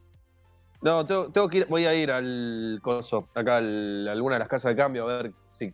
[0.81, 4.39] No, tengo, tengo que ir, voy a ir al coso, acá al- a alguna de
[4.39, 5.73] las casas de cambio a ver si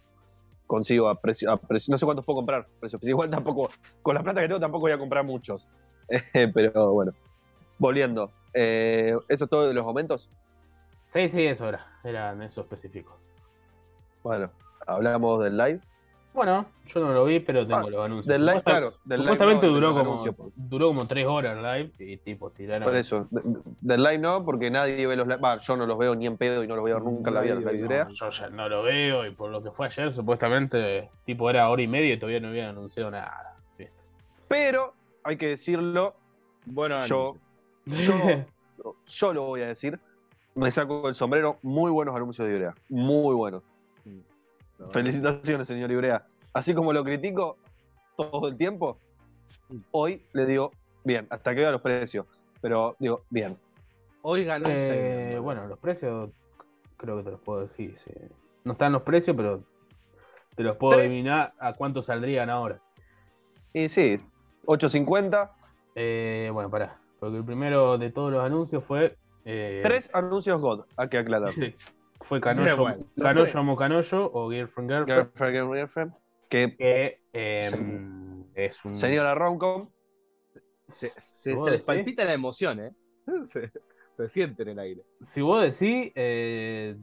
[0.66, 3.70] consigo a precio, a precio- no sé cuántos puedo comprar, precio, igual tampoco,
[4.02, 5.70] con la plata que tengo tampoco voy a comprar muchos.
[6.54, 7.12] Pero bueno,
[7.78, 10.28] volviendo, eh, ¿eso es todo de los momentos?
[11.10, 11.86] Sí, sí, eso era.
[12.04, 13.20] Eran eso específico.
[14.24, 14.52] Bueno,
[14.88, 15.82] hablamos del live.
[16.36, 18.28] Bueno, yo no lo vi, pero tengo Ah, los anuncios.
[18.28, 20.54] del live, claro, del live supuestamente no, duró, como, pues.
[20.56, 22.84] duró como tres horas el live y tipo tiraron.
[22.84, 25.40] Por eso, de- de- del live no, porque nadie ve los live.
[25.40, 27.30] Va, yo no los veo ni en pedo y no los voy a ver nunca
[27.30, 27.62] en la vida no.
[27.86, 28.10] Urea.
[28.14, 31.82] Yo ya no lo veo y por lo que fue ayer, supuestamente, tipo era hora
[31.82, 33.56] y media y todavía no habían anunciado nada.
[33.78, 33.94] ¿viste?
[34.50, 34.94] Pero
[35.24, 36.16] hay que decirlo,
[36.66, 37.38] Bueno, yo,
[37.86, 38.18] yo,
[39.06, 39.98] yo lo voy a decir.
[40.54, 42.76] Me saco el sombrero, muy buenos anuncios de Urea.
[42.90, 43.64] Muy buenos.
[44.92, 46.26] Felicitaciones, señor Ibrea.
[46.54, 47.58] Así como lo critico
[48.16, 49.00] todo el tiempo,
[49.92, 50.72] hoy le digo,
[51.04, 52.26] bien, hasta que vea los precios.
[52.62, 53.58] Pero digo, bien.
[54.22, 56.32] Hoy ganó el Eh, bueno, los precios
[56.98, 57.98] creo que te los puedo decir.
[57.98, 58.12] sí.
[58.64, 59.64] No están los precios, pero
[60.56, 61.08] te los puedo Tres.
[61.10, 62.82] adivinar a cuánto saldrían ahora.
[63.74, 64.20] Y sí,
[64.66, 65.52] 8.50,
[65.96, 67.00] Eh, bueno, pará.
[67.20, 69.18] Porque el primero de todos los anuncios fue.
[69.46, 71.54] eh, tres anuncios God, hay que aclarar.
[72.22, 73.60] fue Canoyo, Bueno, Canoyo.
[73.60, 75.22] Amo Canoyo o Girlfriend Girlfriend.
[75.34, 76.14] Girlfriend, girlfriend, girlfriend,
[76.50, 78.46] que que eh, Sí.
[78.56, 78.96] es un.
[78.96, 79.90] señora Romcom,
[80.90, 82.92] Se, se- se les palpita la emoción, ¿eh?
[83.46, 83.72] Se,
[84.18, 85.02] se siente en el aire.
[85.22, 86.96] Si vos decís, eh,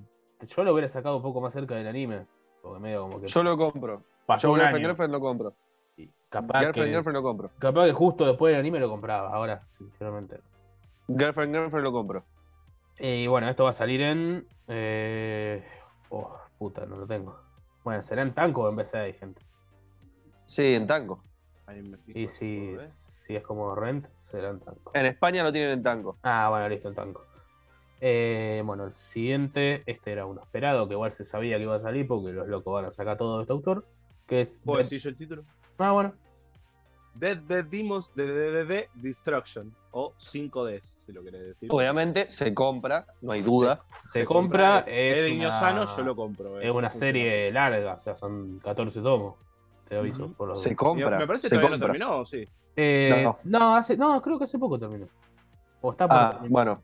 [0.47, 2.27] yo lo hubiera sacado un poco más cerca del anime.
[2.63, 4.03] Porque medio como que yo lo compro.
[4.25, 4.87] pasó Yo un Girlfriend, año.
[4.87, 5.55] Girlfriend lo compro.
[5.97, 7.51] y capaz, Girlfriend, que, Girlfriend lo compro.
[7.59, 9.31] capaz que justo después del anime lo compraba.
[9.35, 10.39] Ahora, sinceramente.
[11.09, 12.25] Girlfriend, Girlfriend lo compro.
[12.99, 14.47] Y bueno, esto va a salir en.
[14.69, 15.65] Eh...
[16.11, 17.39] Oh, puta, no lo tengo.
[17.85, 19.43] Bueno, será en Tanco o en BCI, gente.
[20.45, 21.23] Sí, en fijo
[22.15, 22.79] Y si, ¿eh?
[22.81, 24.93] si es como Rent, será en Tanco.
[24.95, 26.19] En España lo tienen en tango.
[26.23, 27.27] Ah, bueno, listo, en Tanco.
[28.01, 31.81] Eh, bueno, el siguiente, este era uno esperado, que igual se sabía que iba a
[31.81, 33.87] salir porque los locos van a sacar todo de este autor.
[34.27, 34.61] Que es.
[34.65, 35.45] ¿Puedo decir yo el título?
[35.79, 36.13] Ah, bueno.
[37.15, 39.75] Dead Dead Demons de DDD Destruction.
[39.93, 41.69] O 5Ds, si lo querés decir.
[41.71, 43.83] Obviamente se compra, no hay duda.
[44.13, 46.61] Se compra, es Es de una- Iñozano, yo lo compro.
[46.61, 46.67] eh.
[46.69, 49.35] Es una serie larga, o sea, son 14 tomos.
[49.89, 50.25] Te aviso.
[50.25, 50.35] Ujú.
[50.35, 51.19] por los Se compra.
[51.19, 51.99] Me parece que se todavía no compra.
[52.07, 52.49] terminó, sí.
[52.77, 53.39] Eh, No.
[53.45, 53.77] no.
[53.77, 55.07] hace, no, creo que hace poco terminó.
[55.83, 56.83] O está por Ah, bueno.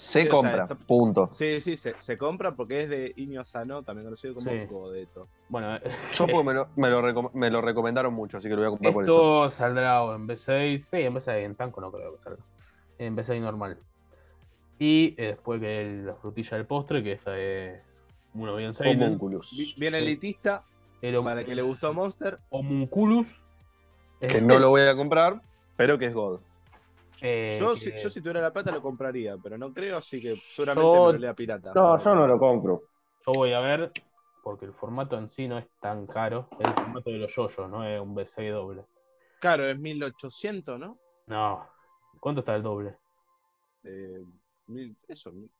[0.00, 1.30] Se Sí, o sea, compra, está- punto.
[1.32, 4.64] Sí, sí, se, se compra porque es de Iñozano, también conocido como Sí.
[4.70, 5.26] Godeto.
[5.48, 5.80] Bueno, eh,
[6.12, 8.70] Yo porque me lo, me, lo me lo recomendaron mucho, así que lo voy a
[8.70, 9.12] comprar por eso.
[9.46, 10.78] esto saldrá o en B6.
[10.78, 12.44] Sí, en B6, en Tanco no creo que salga.
[12.98, 13.76] En B6 normal.
[14.78, 17.82] Y eh, después que el- la frutilla del postre, que esta es
[18.34, 18.70] uno bien.
[18.84, 19.74] Homunculus.
[19.80, 20.62] Bien elitista,
[21.02, 22.38] El hom- para que le gustó Monster.
[22.50, 23.40] Homunculus.
[24.20, 25.42] Que no lo voy a comprar,
[25.76, 26.40] pero que es God.
[27.22, 30.20] Eh, Yo, que- si, yo si tuviera la plata lo compraría, pero no creo, así
[30.20, 31.72] que seguramente Yo- me lo lea pirata.
[31.74, 32.82] lo compro.
[33.26, 33.90] Yo voy a ver,
[34.42, 36.48] porque el formato en sí no es tan caro.
[36.60, 38.84] Es el formato de los yoyos, no es un B6 doble.
[39.40, 40.98] Claro, es 1800, ¿no?
[41.26, 41.66] No.
[42.20, 42.96] ¿Cuánto está el doble?
[43.84, 44.22] Eh,
[44.66, 45.32] mil- eso.
[45.32, 45.50] mil-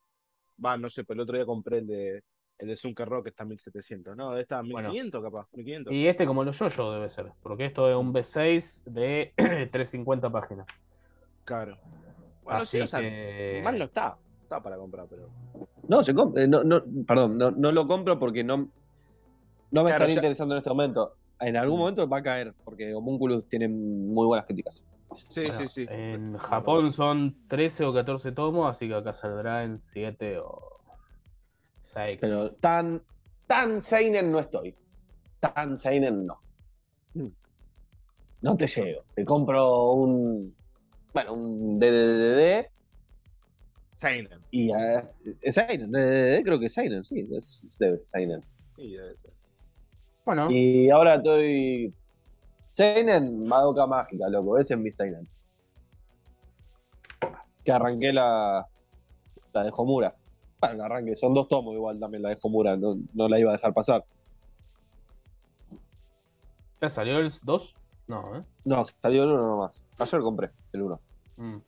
[0.64, 2.22] Va, no sé, pero el otro día compré el de,
[2.58, 4.16] el de Zunker Rock, que está en 1700.
[4.16, 4.88] No, está en Bueno.
[4.90, 5.92] 1500 capaz, 1500.
[5.92, 9.32] Y este como los yoyos debe ser, porque esto es un B6 de
[9.70, 10.66] 350 páginas.
[11.48, 11.78] Claro.
[12.44, 14.16] Bueno, Así sí, o sea, que- mal no está.
[14.42, 15.28] Está para comprar, pero.
[15.88, 16.46] No, se compra.
[16.46, 18.68] no, no, perdón, no, no lo compro porque no, no me
[19.70, 21.14] Claro, estaría ya- interesando en este momento.
[21.40, 21.80] En algún Mm.
[21.80, 24.84] momento va a caer, porque Homunculus tiene muy buenas críticas.
[25.30, 25.86] Sí, Bueno, sí, sí.
[25.88, 30.80] En Japón son 13 o 14 tomos, así que acá saldrá en 7 o
[31.80, 32.18] 6.
[32.20, 33.02] Pero tan,
[33.46, 34.74] tan Seinen no estoy.
[35.40, 36.38] Tan Seinen no.
[37.14, 37.28] Mm.
[38.42, 39.02] No te llego.
[39.14, 40.54] Te compro un.
[41.12, 42.66] Bueno, un DDDD
[43.96, 44.40] Seinen.
[44.50, 44.70] y.
[45.42, 45.90] es Seinen.
[45.90, 47.26] DDDD creo que es Seinen, sí.
[47.32, 48.42] Es, es de Seinen.
[48.76, 49.32] Sí, debe ser.
[50.24, 51.92] Bueno, Y ahora estoy.
[52.66, 54.58] Seinen, Madoka Mágica, loco.
[54.58, 55.26] Ese es mi Seinen.
[57.64, 58.66] Que arranqué la.
[59.52, 60.14] La de Homura.
[60.60, 61.16] Bueno, la arranqué.
[61.16, 62.76] Son dos tomos igual también la de Homura.
[62.76, 64.04] No, no la iba a dejar pasar.
[66.80, 67.74] ¿ya salió el 2?
[68.08, 68.42] No, ¿eh?
[68.64, 69.82] No, salió el uno nomás.
[69.98, 71.00] Ayer compré el uno.
[71.36, 71.58] Mm.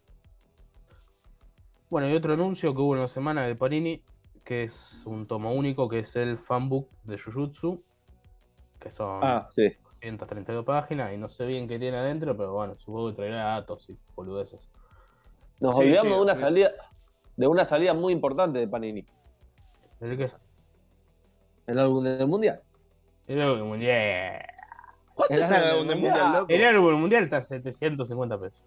[1.91, 4.03] Bueno, y otro anuncio que hubo en la semana de Panini,
[4.45, 7.83] que es un tomo único, que es el fanbook de Jujutsu,
[8.79, 9.71] que son Ah, sí.
[9.85, 13.91] 232 páginas, y no sé bien qué tiene adentro, pero bueno, supongo que traerá datos
[13.91, 14.69] y boludeces.
[15.59, 16.71] Nos Sí, olvidamos sí, de una salida.
[17.37, 19.05] De una salida muy importante de Panini.
[20.01, 20.31] ¿El qué?
[21.67, 22.63] El álbum del mundial.
[23.27, 24.43] El álbum mundial.
[25.27, 26.15] ¿Cuánto El está el álbum álbum del mundial.
[26.23, 26.53] mundial, loco?
[26.53, 28.63] El álbum mundial está a 750 pesos.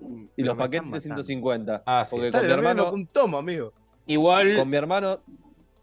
[0.00, 0.04] Y
[0.36, 1.00] Pero los paquetes de matando.
[1.22, 1.82] 150.
[1.86, 2.10] Ah, sí.
[2.16, 3.72] Porque con Sale mi, lo mismo hermano, un tomo, amigo.
[4.06, 5.18] Igual, con mi hermano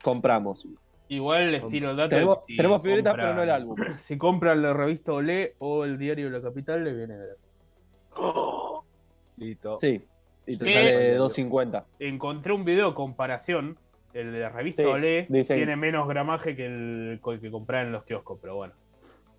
[0.04, 0.68] compramos.
[1.08, 2.10] igual les tiro el dato.
[2.10, 3.76] Tenemos, si tenemos figuritas, compran- pero no el álbum.
[4.00, 7.44] Si compran la revista Olé o el diario La Capital, les viene gratis.
[9.38, 9.78] Listo.
[9.78, 10.04] Sí.
[10.46, 10.74] Y te ¿Qué?
[10.74, 11.86] sale 250.
[12.00, 13.78] Encontré un video de comparación.
[14.12, 17.52] El de la revista Sí, Olé dice- tiene menos gramaje que el, que el que
[17.52, 18.74] compraba en los kioscos, pero bueno.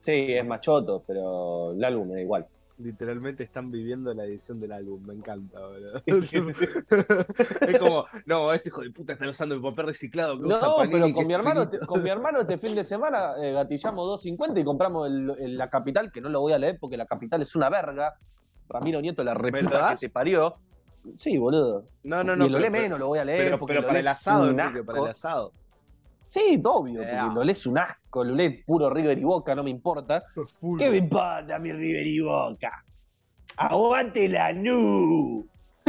[0.01, 2.47] Sí, es machoto, pero el álbum es igual.
[2.79, 6.01] Literalmente están viviendo la edición del álbum, me encanta, boludo.
[7.61, 10.77] es como, no, este hijo de puta está usando el papel reciclado que usa No,
[10.77, 14.23] Panini, pero con mi es hermano, con mi hermano este fin de semana eh, gatillamos
[14.25, 17.05] 2.50 y compramos el- el- la capital, que no lo voy a leer porque la
[17.07, 18.15] capital es una verga.
[18.69, 20.55] Ramiro Nieto, la reputa que te parió.
[21.17, 21.85] Sí, boludo.
[22.05, 22.47] No, no, no.
[22.47, 23.45] y lo pero- lee menos, lo voy a leer.
[23.45, 25.53] Pero, porque pero lo para el asado, Enrique, para el asado.
[26.31, 29.65] Sí, obvio, Eh, porque lo lees un asco, lo lees puro River y Boca, no
[29.65, 30.23] me importa.
[30.79, 32.85] ¿Qué me importa mi River y Boca?
[33.57, 35.45] ¡Aguante la nu!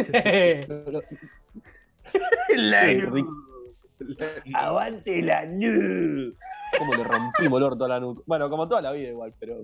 [4.56, 6.34] ¡Aguante la nu!
[6.80, 8.24] ¿Cómo le rompimos el orto a la nu?
[8.26, 9.58] Bueno, como toda la vida igual, pero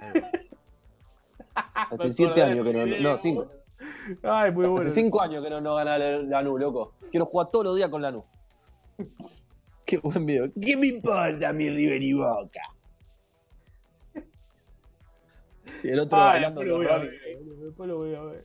[1.54, 2.86] hace siete años que no...
[2.86, 3.46] No, cinco.
[4.22, 4.78] Ay, muy bueno.
[4.78, 6.94] Hace cinco años que no, no gana la, la nu, loco.
[7.10, 8.24] Quiero jugar todos los días con la nu.
[9.86, 10.50] Qué buen video.
[10.60, 12.60] ¿Qué me importa mi River y Boca?
[15.84, 17.20] Y el otro Ay, bailando los ver,
[17.60, 18.44] después lo voy a ver.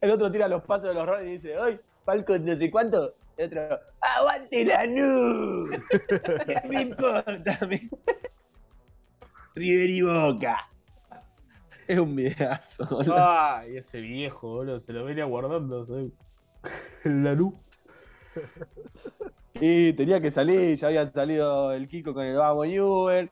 [0.00, 3.14] El otro tira los pasos de los Ronnie y dice, ¡ay, Falcon no sé cuánto!
[3.36, 5.66] El otro, ¡aguante la nu!
[6.46, 7.90] ¿Qué me importa mi
[9.54, 10.70] River y Boca?
[11.86, 13.16] Es un videazo, boludo.
[13.18, 16.12] Ay, ese viejo, boludo, se lo venía guardando, ¿sabes?
[17.04, 17.52] La luz.
[19.54, 23.30] Y tenía que salir, ya había salido el Kiko con el Vamos Newell.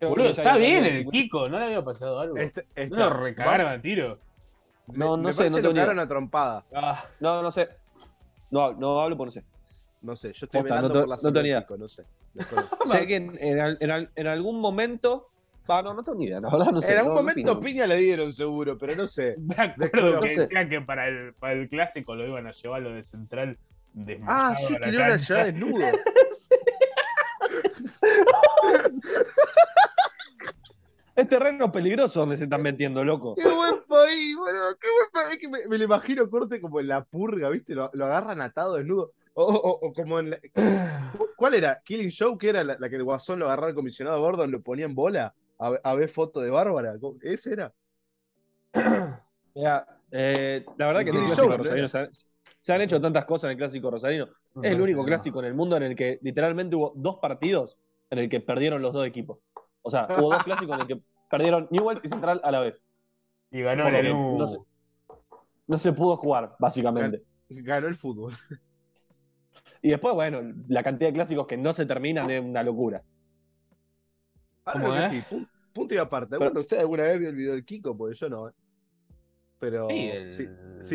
[0.00, 2.36] Boludo, está bien el Kiko, ¿no le había pasado algo?
[2.36, 4.18] Este- ¿No lo recagaron a tiro?
[4.88, 6.64] Me- No, no me sé, no lo cagaron a trompada.
[6.74, 7.68] Ah, No, no sé.
[8.50, 9.44] No, no hablo porque no sé.
[10.02, 11.62] No sé, yo estoy Posta, no por la no tenía.
[11.62, 12.04] Kiko, no sé.
[12.84, 15.28] Sé que en, en al- en al- en algún momento.
[15.68, 16.92] Ah, no, no tengo ni idea, la verdad no sé.
[16.92, 19.34] en algún no- momento piña le dieron seguro, pero no sé.
[19.38, 20.40] me acuerdo que sé.
[20.42, 23.58] decían que para el, para el clásico lo iban a llevar lo de central
[24.26, 25.34] Ah, sí, que lo iban a cancha.
[25.34, 25.86] llevar desnudo.
[31.14, 33.34] Es terreno peligroso donde se están metiendo, loco.
[33.36, 34.76] Qué buen país, boludo.
[34.78, 35.28] Qué buen país.
[35.32, 37.74] Es que me, me lo imagino corte como en la purga, ¿viste?
[37.74, 39.12] Lo, lo agarran atado desnudo.
[39.32, 40.38] O, o- o como en la-
[41.36, 41.80] ¿Cuál era?
[41.82, 44.60] Killing Show, que era la, la que el guasón lo agarraba el comisionado Gordon, lo
[44.60, 46.98] ponía en bola a, a ver foto de Bárbara.
[47.00, 47.72] ¿Cómo- ¿Ese era?
[49.54, 51.88] Mirá, eh, la verdad que clásico show, rosarino
[52.66, 54.24] se han, hecho tantas cosas en el clásico rosarino.
[54.60, 57.78] Es el único clásico en el mundo en el que literalmente hubo dos partidos
[58.10, 59.38] en el que perdieron los dos equipos.
[59.82, 61.00] O sea, hubo dos clásicos en el que
[61.30, 62.82] perdieron Newell's y Central a la vez.
[63.52, 64.38] Y ganó luz.
[64.38, 64.58] no se-
[65.68, 67.22] No se pudo jugar, básicamente.
[67.48, 68.32] Ganó el fútbol.
[69.82, 73.04] Y después, bueno, la cantidad de clásicos que no se terminan es una locura.
[74.64, 75.24] Ahora ¿Cómo lo que es?
[75.24, 76.30] sí, pu- punto y aparte.
[76.30, 77.96] Pero- Bueno, ¿usted alguna vez vio el video del Kiko?
[77.96, 78.52] Porque yo no, ¿eh?
[79.58, 80.32] Pero Sí, el...
[80.32, 80.48] si,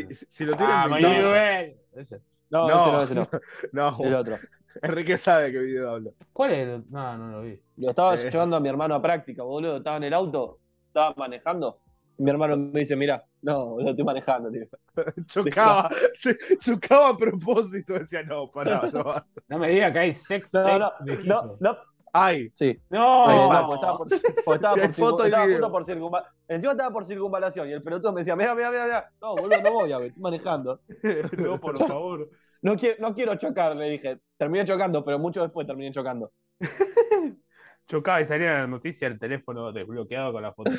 [0.08, 1.62] si- si- si lo tienen Ah.
[1.94, 2.22] Ese.
[2.50, 2.82] No, No.
[2.82, 3.28] ese no, ese no.
[3.72, 4.36] No, El otro.
[4.82, 6.14] Enrique sabe qué video hablo.
[6.32, 6.68] ¿Cuál es?
[6.68, 7.60] el- No, no lo vi.
[7.78, 8.30] Lo estaba Eh.
[8.32, 9.78] llevando a mi hermano a práctica, boludo.
[9.78, 11.80] Estaba en el auto, estaba manejando.
[12.18, 14.66] Y mi hermano me dice, mira, no, lo estoy manejando, tío.
[15.26, 17.94] Chocaba, se- chocaba a propósito.
[17.94, 19.04] Decía, no, pará, no.
[19.04, 19.26] va".
[19.48, 20.78] No me diga que hay sex No,
[21.26, 21.78] no, no.
[22.14, 22.78] Ay, Sí.
[22.90, 23.62] No, va.
[23.62, 24.08] no, porque estaba por,
[24.56, 25.58] estaba por, foto circun- y estaba video.
[25.60, 28.84] justo por circunva- Encima estaba por circunvalación y el pelotudo me decía, mira, mira, mira,
[28.86, 29.12] mira.
[29.22, 30.82] No, boludo, no voy a ver, estoy manejando.
[31.38, 32.30] no, por favor.
[32.62, 34.20] No quiero, no quiero chocar, le dije.
[34.38, 36.32] Terminé chocando, pero mucho después terminé chocando.
[37.88, 40.72] Chocaba y salía en la noticia el teléfono desbloqueado con la foto.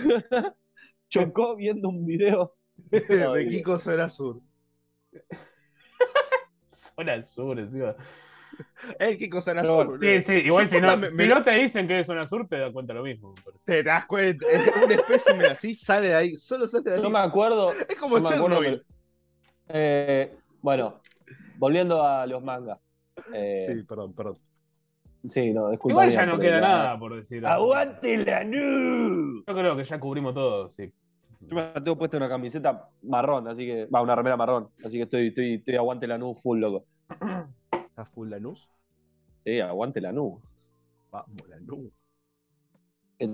[1.08, 2.54] Chocó viendo un video.
[2.90, 4.40] de Kiko Zona Sur.
[6.72, 7.94] Zona sur, encima.
[8.98, 9.98] El Kiko Zona Pero Sur.
[10.00, 12.46] Sí, sí, igual si no, me- si me- no te dicen que es zona sur,
[12.48, 13.34] te das cuenta lo mismo.
[13.64, 17.02] Te das cuenta, es un espécimen así sale de ahí, solo sale de ahí.
[17.02, 17.72] Yo me acuerdo.
[17.72, 18.84] es como Chernobyl.
[19.68, 21.00] eh, bueno,
[21.56, 22.78] volviendo a los mangas.
[23.32, 24.38] Eh, Sí, perdón, perdón.
[25.24, 25.52] sí.
[25.52, 25.92] no, disculpa.
[25.92, 27.46] Igual ya no queda la- nada por decir.
[27.46, 29.42] ¡Aguante la nu!
[29.46, 30.92] Yo creo que ya cubrimos todo, sí.
[31.40, 33.86] Yo me tengo puesta una camiseta marrón, así que.
[33.86, 34.68] Va, una remera marrón.
[34.84, 36.84] Así que estoy, estoy, estoy aguante la nu full, loco.
[38.02, 38.68] ¿Está full Lanús?
[39.44, 40.40] Sí, aguante la nu.
[41.12, 41.92] Vamos, Lanús.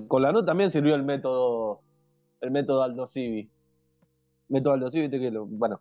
[0.06, 1.80] Con la nu también sirvió el método.
[2.42, 3.48] El método Aldo Civi.
[4.48, 5.80] Método Aldo Civi, que lo- bueno.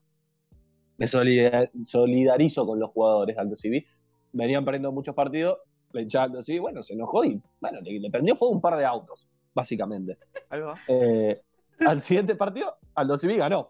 [0.97, 3.85] Me solida- solidarizo con los jugadores Aldo Civi.
[4.31, 5.57] Venían perdiendo muchos partidos.
[5.91, 8.77] Le hinchaba Aldo Civi, bueno, se enojó y bueno, le, le prendió fuego un par
[8.77, 10.17] de autos, básicamente.
[10.49, 10.75] Ahí va.
[10.87, 11.41] Eh,
[11.85, 13.69] al siguiente partido, Aldo Civi ganó.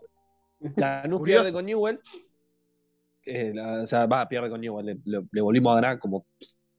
[0.76, 1.42] La NUS Curioso.
[1.44, 2.00] pierde con Newell.
[3.28, 4.86] Eh, la- o sea, va, pierde con Newell.
[4.86, 6.26] Le, le- le volvimos a ganar como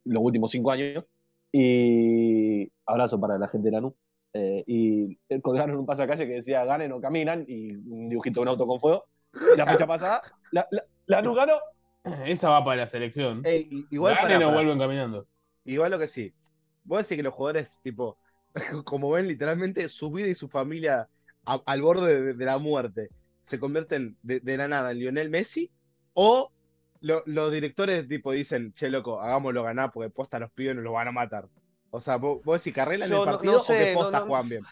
[0.05, 1.05] los últimos cinco años.
[1.53, 3.95] Y abrazo para la gente de la NUS.
[4.35, 8.41] Eh, y colgaron un pase a calle que decía ganen o caminan y un dibujito
[8.41, 9.05] de un auto con fuego.
[9.55, 11.55] Y la fecha pasada, la, la, la NUS ganó.
[12.27, 13.43] Esa va para la selección.
[13.45, 15.27] Ey, igual Ganen para, o vuelven caminando.
[15.65, 16.33] Igual lo que sí.
[16.85, 18.17] Vos decís que los jugadores, tipo,
[18.85, 21.09] como ven, literalmente su vida y su familia
[21.45, 23.09] a- al borde de, de la muerte
[23.43, 25.71] se convierten de, de la nada en Lionel Messi,
[26.15, 26.51] o
[27.01, 30.93] lo- los directores tipo dicen, che loco, hagámoslo ganar porque posta los pibes nos lo
[30.93, 31.47] van a matar.
[31.91, 34.27] O sea, vos, vos decís que arreglan Yo el no- partido o que posta no-
[34.27, 34.63] juegan bien.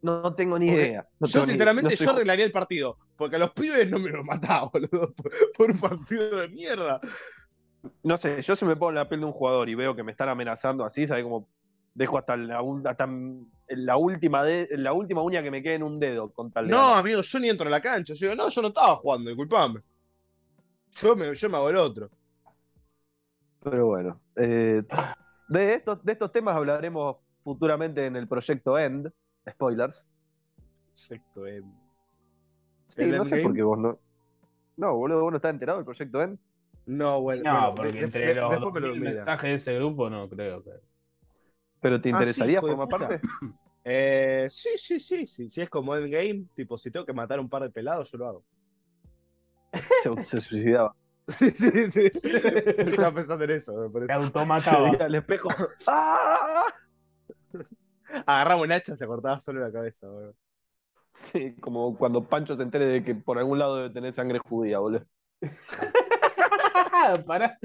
[0.00, 1.06] No, no tengo ni idea.
[1.20, 5.12] Yo sinceramente yo arreglaría el partido, porque a los pibes no me lo mataba, boludo,
[5.14, 7.00] por, por un partido de mierda.
[8.02, 10.02] No sé, yo si me pongo en la piel de un jugador y veo que
[10.02, 11.48] me están amenazando así, ¿sabes cómo?
[11.94, 13.08] Dejo hasta la, hasta
[13.70, 16.70] la última de, la última uña que me quede en un dedo con tal de
[16.72, 16.98] No, ganar.
[17.00, 18.14] amigo, yo ni entro a la cancha.
[18.14, 19.80] Yo digo, no, yo no estaba jugando, disculpame.
[20.94, 22.10] Yo me, yo me hago el otro.
[23.62, 24.20] Pero bueno.
[24.36, 24.82] eh,
[25.48, 29.10] de, estos, de estos temas hablaremos futuramente en el proyecto End.
[29.48, 30.04] Spoilers.
[30.92, 31.62] Exacto, eh.
[32.84, 33.98] Sí, ¿El no sé por qué vos no.
[34.76, 36.38] No, boludo, vos no estás enterado del proyecto End.
[36.86, 37.42] No, bueno.
[37.44, 39.12] No, bueno, porque de- entre de- los después me lo 2000 mira.
[39.16, 40.70] mensajes de ese grupo no creo que.
[41.80, 43.20] ¿Pero te Ah, sí, interesaría de formar parte?
[43.84, 45.48] Eh, sí, sí, sí, sí.
[45.48, 48.18] Si es como Endgame, tipo, si tengo que matar a un par de pelados, yo
[48.18, 48.44] lo hago.
[50.02, 50.94] Se, se suicidaba.
[51.38, 52.10] sí, sí, sí.
[52.78, 54.06] Estaba pensando en eso, me Se parece.
[54.06, 54.90] Se automataba.
[54.90, 55.48] veía al espejo.
[55.86, 56.64] ¡Ah!
[58.24, 60.34] Agarraba un hacha, se cortaba solo la cabeza, boludo.
[61.12, 64.78] Sí, como cuando Pancho se entere de que por algún lado debe tener sangre judía,
[64.78, 65.04] boludo.
[67.26, 67.58] Pará.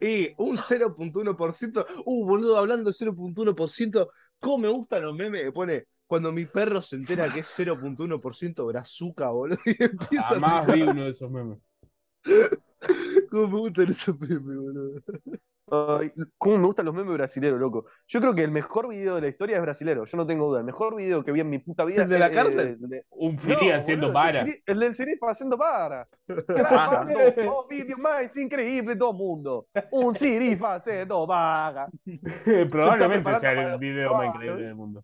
[0.00, 1.86] Y un 0.1%.
[2.04, 4.08] Uh, boludo, hablando de 0.1%,
[4.38, 8.66] ¿cómo me gustan los memes que pone cuando mi perro se entera que es 0.1%
[8.66, 9.58] brazuca, boludo?
[9.66, 11.58] Y empieza Jamás a vi uno de esos memes.
[13.30, 15.00] ¿Cómo me gustan esos memes, boludo?
[15.68, 17.86] Ay, ¿Cómo me gustan los memes brasileros, loco?
[18.06, 20.60] Yo creo que el mejor video de la historia es brasilero, yo no tengo duda.
[20.60, 22.68] El mejor video que vi en mi puta vida ¿El de la es, cárcel?
[22.68, 24.40] eh, de- Un No, Fili haciendo boludo, para.
[24.42, 26.08] El, Siri- el del Sirifa haciendo para.
[26.28, 29.66] Grabando los vídeos más increíbles do mundo.
[29.90, 31.88] Un Sirifa haciendo para.
[32.70, 34.66] Probablemente sea el video más increíble ¿eh?
[34.66, 35.02] del mundo.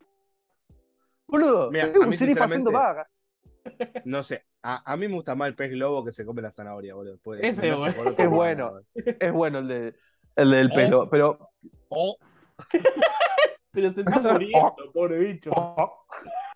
[1.32, 3.08] Boludo, Mira, es a un mí, Sirifa haciendo sinceramente,
[3.74, 4.02] vaga.
[4.04, 6.50] No sé, a, a mí me gusta más el pez globo que se come la
[6.50, 7.16] zanahoria, boludo.
[7.18, 7.96] Puede- Ese, no sé boludo.
[7.96, 8.72] por otro Es bueno.
[8.94, 9.94] Es bueno el, de,
[10.36, 10.74] el del Oh.
[10.74, 11.50] pelo, pero.
[11.88, 12.16] Oh,
[13.74, 15.50] Pero se está muriendo, pobre bicho.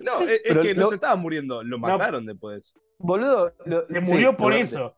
[0.00, 2.74] no, es, que no se estaba muriendo, lo mataron después.
[2.98, 3.54] Boludo.
[3.64, 4.94] lo- Se sí, murió por eso.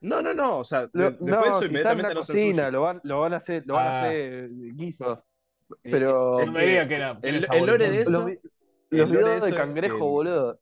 [0.00, 2.70] No, no, no, o sea, de- después no, eso si está en inmediatamente lo cocina,
[2.72, 4.00] lo van, lo van a hacer, lo van a Ah.
[4.06, 5.24] hacer guiso.
[5.84, 7.20] Eh, Pero- es No que me diga que era.
[7.20, 8.30] que el- el lore de eso- los,
[8.90, 10.60] los videos de cangrejo, boludo.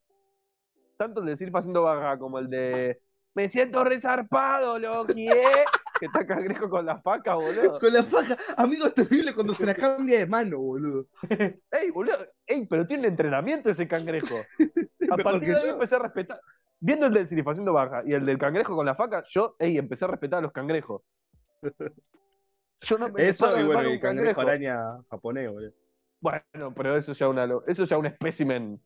[0.96, 3.00] Tanto el de Silfa haciendo baja como el de
[3.34, 5.64] Me siento resarpado, Loki, ¿eh?
[5.98, 7.78] que está cangrejo con la faca, boludo.
[7.78, 11.06] Con la faja, amigo, es terrible cuando se la cambia de mano, boludo.
[11.70, 14.36] Ey, boludo, ey, pero tiene entrenamiento ese cangrejo.
[15.10, 15.72] A partir de ahí yo.
[15.72, 16.40] empecé a respetar.
[16.80, 19.78] Viendo el del Silfa haciendo baja y el del cangrejo con la faca, yo, ey,
[19.78, 21.02] empecé a respetar a los cangrejos.
[22.80, 25.72] Yo no me Eso y bueno, y un cangrejo araña japonés, boludo.
[26.20, 28.83] Bueno, pero eso ya una eso ya un espécimen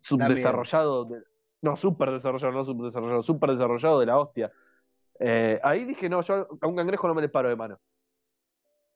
[0.00, 1.22] subdesarrollado, de-
[1.62, 4.52] no, súper desarrollado, no subdesarrollado, súper desarrollado de la hostia.
[5.20, 7.80] Eh, ahí dije, no, yo a un cangrejo no me le paro de mano.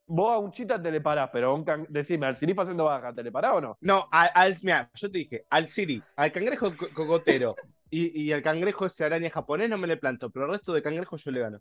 [0.07, 1.87] Vos a un chita te le parás, pero a un can...
[1.88, 3.79] decime, al sirifa haciendo baja, ¿te le parás o no?
[3.81, 8.33] No, al, al- mira, yo te dije, al Siri, al cangrejo co- cocotero y, y
[8.33, 11.31] al cangrejo ese araña japonés no me le planto, pero el resto de cangrejos yo
[11.31, 11.61] le gano.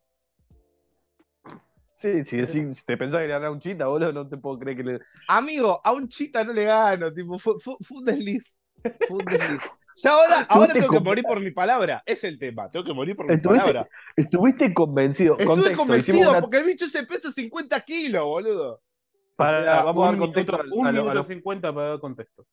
[1.98, 4.38] Sí, si, decís- si te pensás que le ganás a un chita, boludo, no te
[4.38, 5.00] puedo creer que le.
[5.28, 8.58] Amigo, a un chita no le gano, tipo, fue, fue- fue un desliz.
[9.08, 9.62] Fue un desliz.
[10.00, 12.04] Ya ahora, ahora tengo que morir por mi palabra.
[12.06, 13.90] Es el tema, tengo que morir por mi palabra.
[14.16, 15.34] Estuviste convencido.
[15.40, 18.80] Estuve Contexto, convencido una- porque el bicho se pesa 50 kilos, boludo.
[19.36, 22.00] Para- vamos a dar contexto minuto, a- un a lo- a lo- 50 para dar
[22.00, 22.46] contexto.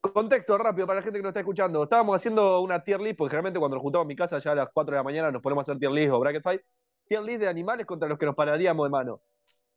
[0.00, 1.82] Contexto rápido para la gente que nos está escuchando.
[1.82, 4.54] Estábamos haciendo una tier list, porque generalmente cuando nos juntamos en mi casa ya a
[4.54, 6.62] las 4 de la mañana nos ponemos a hacer tier list o bracket fight.
[7.08, 9.22] Tier list de animales contra los que nos pararíamos de mano.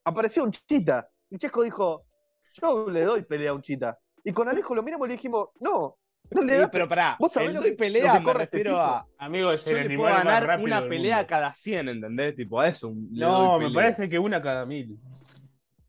[0.03, 1.09] Apareció un chita.
[1.29, 2.05] Y Chesco dijo,
[2.53, 3.97] yo le doy pelea a un chita.
[4.23, 5.97] Y con Alejo lo miramos y le dijimos, no,
[6.31, 8.57] no le Sí, pero pará, ¿Vos sabés el lo que- pelea lo que me este
[8.57, 8.81] refiero tipo?
[8.81, 9.07] a.
[9.19, 11.27] Amigo, es Yo el le animal puedo ganar una pelea mundo.
[11.29, 12.35] cada 100, ¿entendés?
[12.35, 12.87] Tipo, a eso.
[12.89, 14.97] un- No, me parece que una cada mil.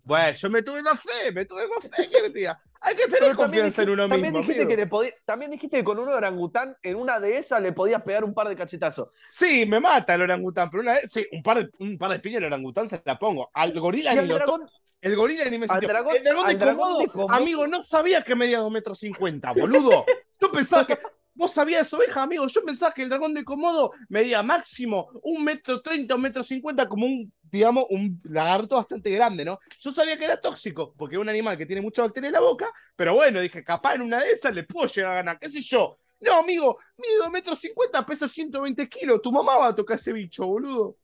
[0.05, 2.61] Bueno, yo me tuve más fe, me tuve más fe, ¿qué te diga?
[2.83, 4.39] Hay que tener también confianza en dijiste, uno también mismo.
[4.39, 4.91] dijiste amigo.
[4.91, 8.25] que le también dijiste que con un orangután en una de esas le podías pegar
[8.25, 9.09] un par de cachetazos.
[9.29, 12.21] Sí, me mata el orangután, pero una vez, sí, un par de, un par de
[12.21, 13.51] piñas al orangután se la pongo.
[13.53, 14.67] Al gorila ni dragón,
[15.03, 15.89] El gorila ni me sintió.
[15.89, 20.05] dragón- el dragón de dragón Komodo, amigo, no sabía que medía 2 metros 50, boludo.
[20.41, 20.99] Yo pensaba que.
[21.33, 22.47] Vos sabías eso, oveja, amigo.
[22.49, 26.87] Yo pensaba que el dragón de Komodo medía máximo un metro treinta, un metro cincuenta,
[26.87, 29.59] como un, digamos, un lagarto bastante grande, ¿no?
[29.81, 32.41] Yo sabía que era tóxico, porque es un animal que tiene mucha bacteria en la
[32.41, 35.49] boca, pero bueno, dije, capaz en una de esas le puedo llegar a ganar, qué
[35.51, 35.99] sé yo.
[36.21, 39.23] No, amigo, mide 2 metros 50, pesa 120 kilos.
[39.23, 40.97] Tu mamá va a tocar ese bicho, boludo.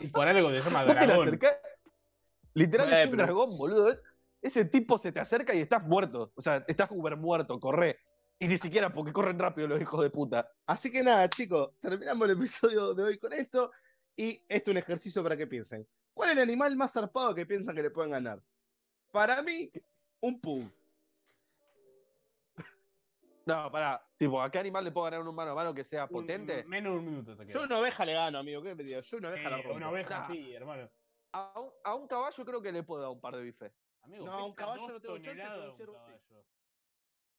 [0.00, 1.28] Y por algo llama ¿Vos te le dragón.
[1.28, 1.56] acercás?
[2.54, 3.96] Literal Eh, es un pero- dragón, boludo.
[4.42, 6.32] ese tipo se te acerca y estás muerto.
[6.34, 8.00] O sea, estás uber muerto, corre.
[8.38, 10.50] Y ni siquiera porque corren rápido los hijos de puta.
[10.66, 13.70] Así que nada, chicos, terminamos el episodio de hoy con esto.
[14.20, 15.88] Y esto es un ejercicio para que piensen.
[16.12, 18.42] ¿Cuál es el animal más zarpado que piensan que le pueden ganar?
[19.10, 19.70] Para mí,
[20.20, 20.70] un pug.
[23.46, 24.06] No, pará.
[24.18, 26.60] Tipo, ¿a qué animal le puedo ganar un mano a mano que sea potente?
[26.64, 28.62] Un- menos de un minuto te Yo una oveja le gano, amigo.
[28.62, 29.06] ¿Qué me digas?
[29.06, 29.76] Yo una oveja la Eh, rompo.
[29.78, 30.26] una oveja Nah.
[30.26, 30.90] sí, hermano.
[31.32, 33.72] A un, a un caballo creo que le puedo dar un par de bifes.
[34.02, 35.98] Amigo, No, un pesa caballo no tengo chance, pero un un ciervo
[36.28, 36.34] sí.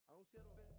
[0.08, 0.61] A un ciervo-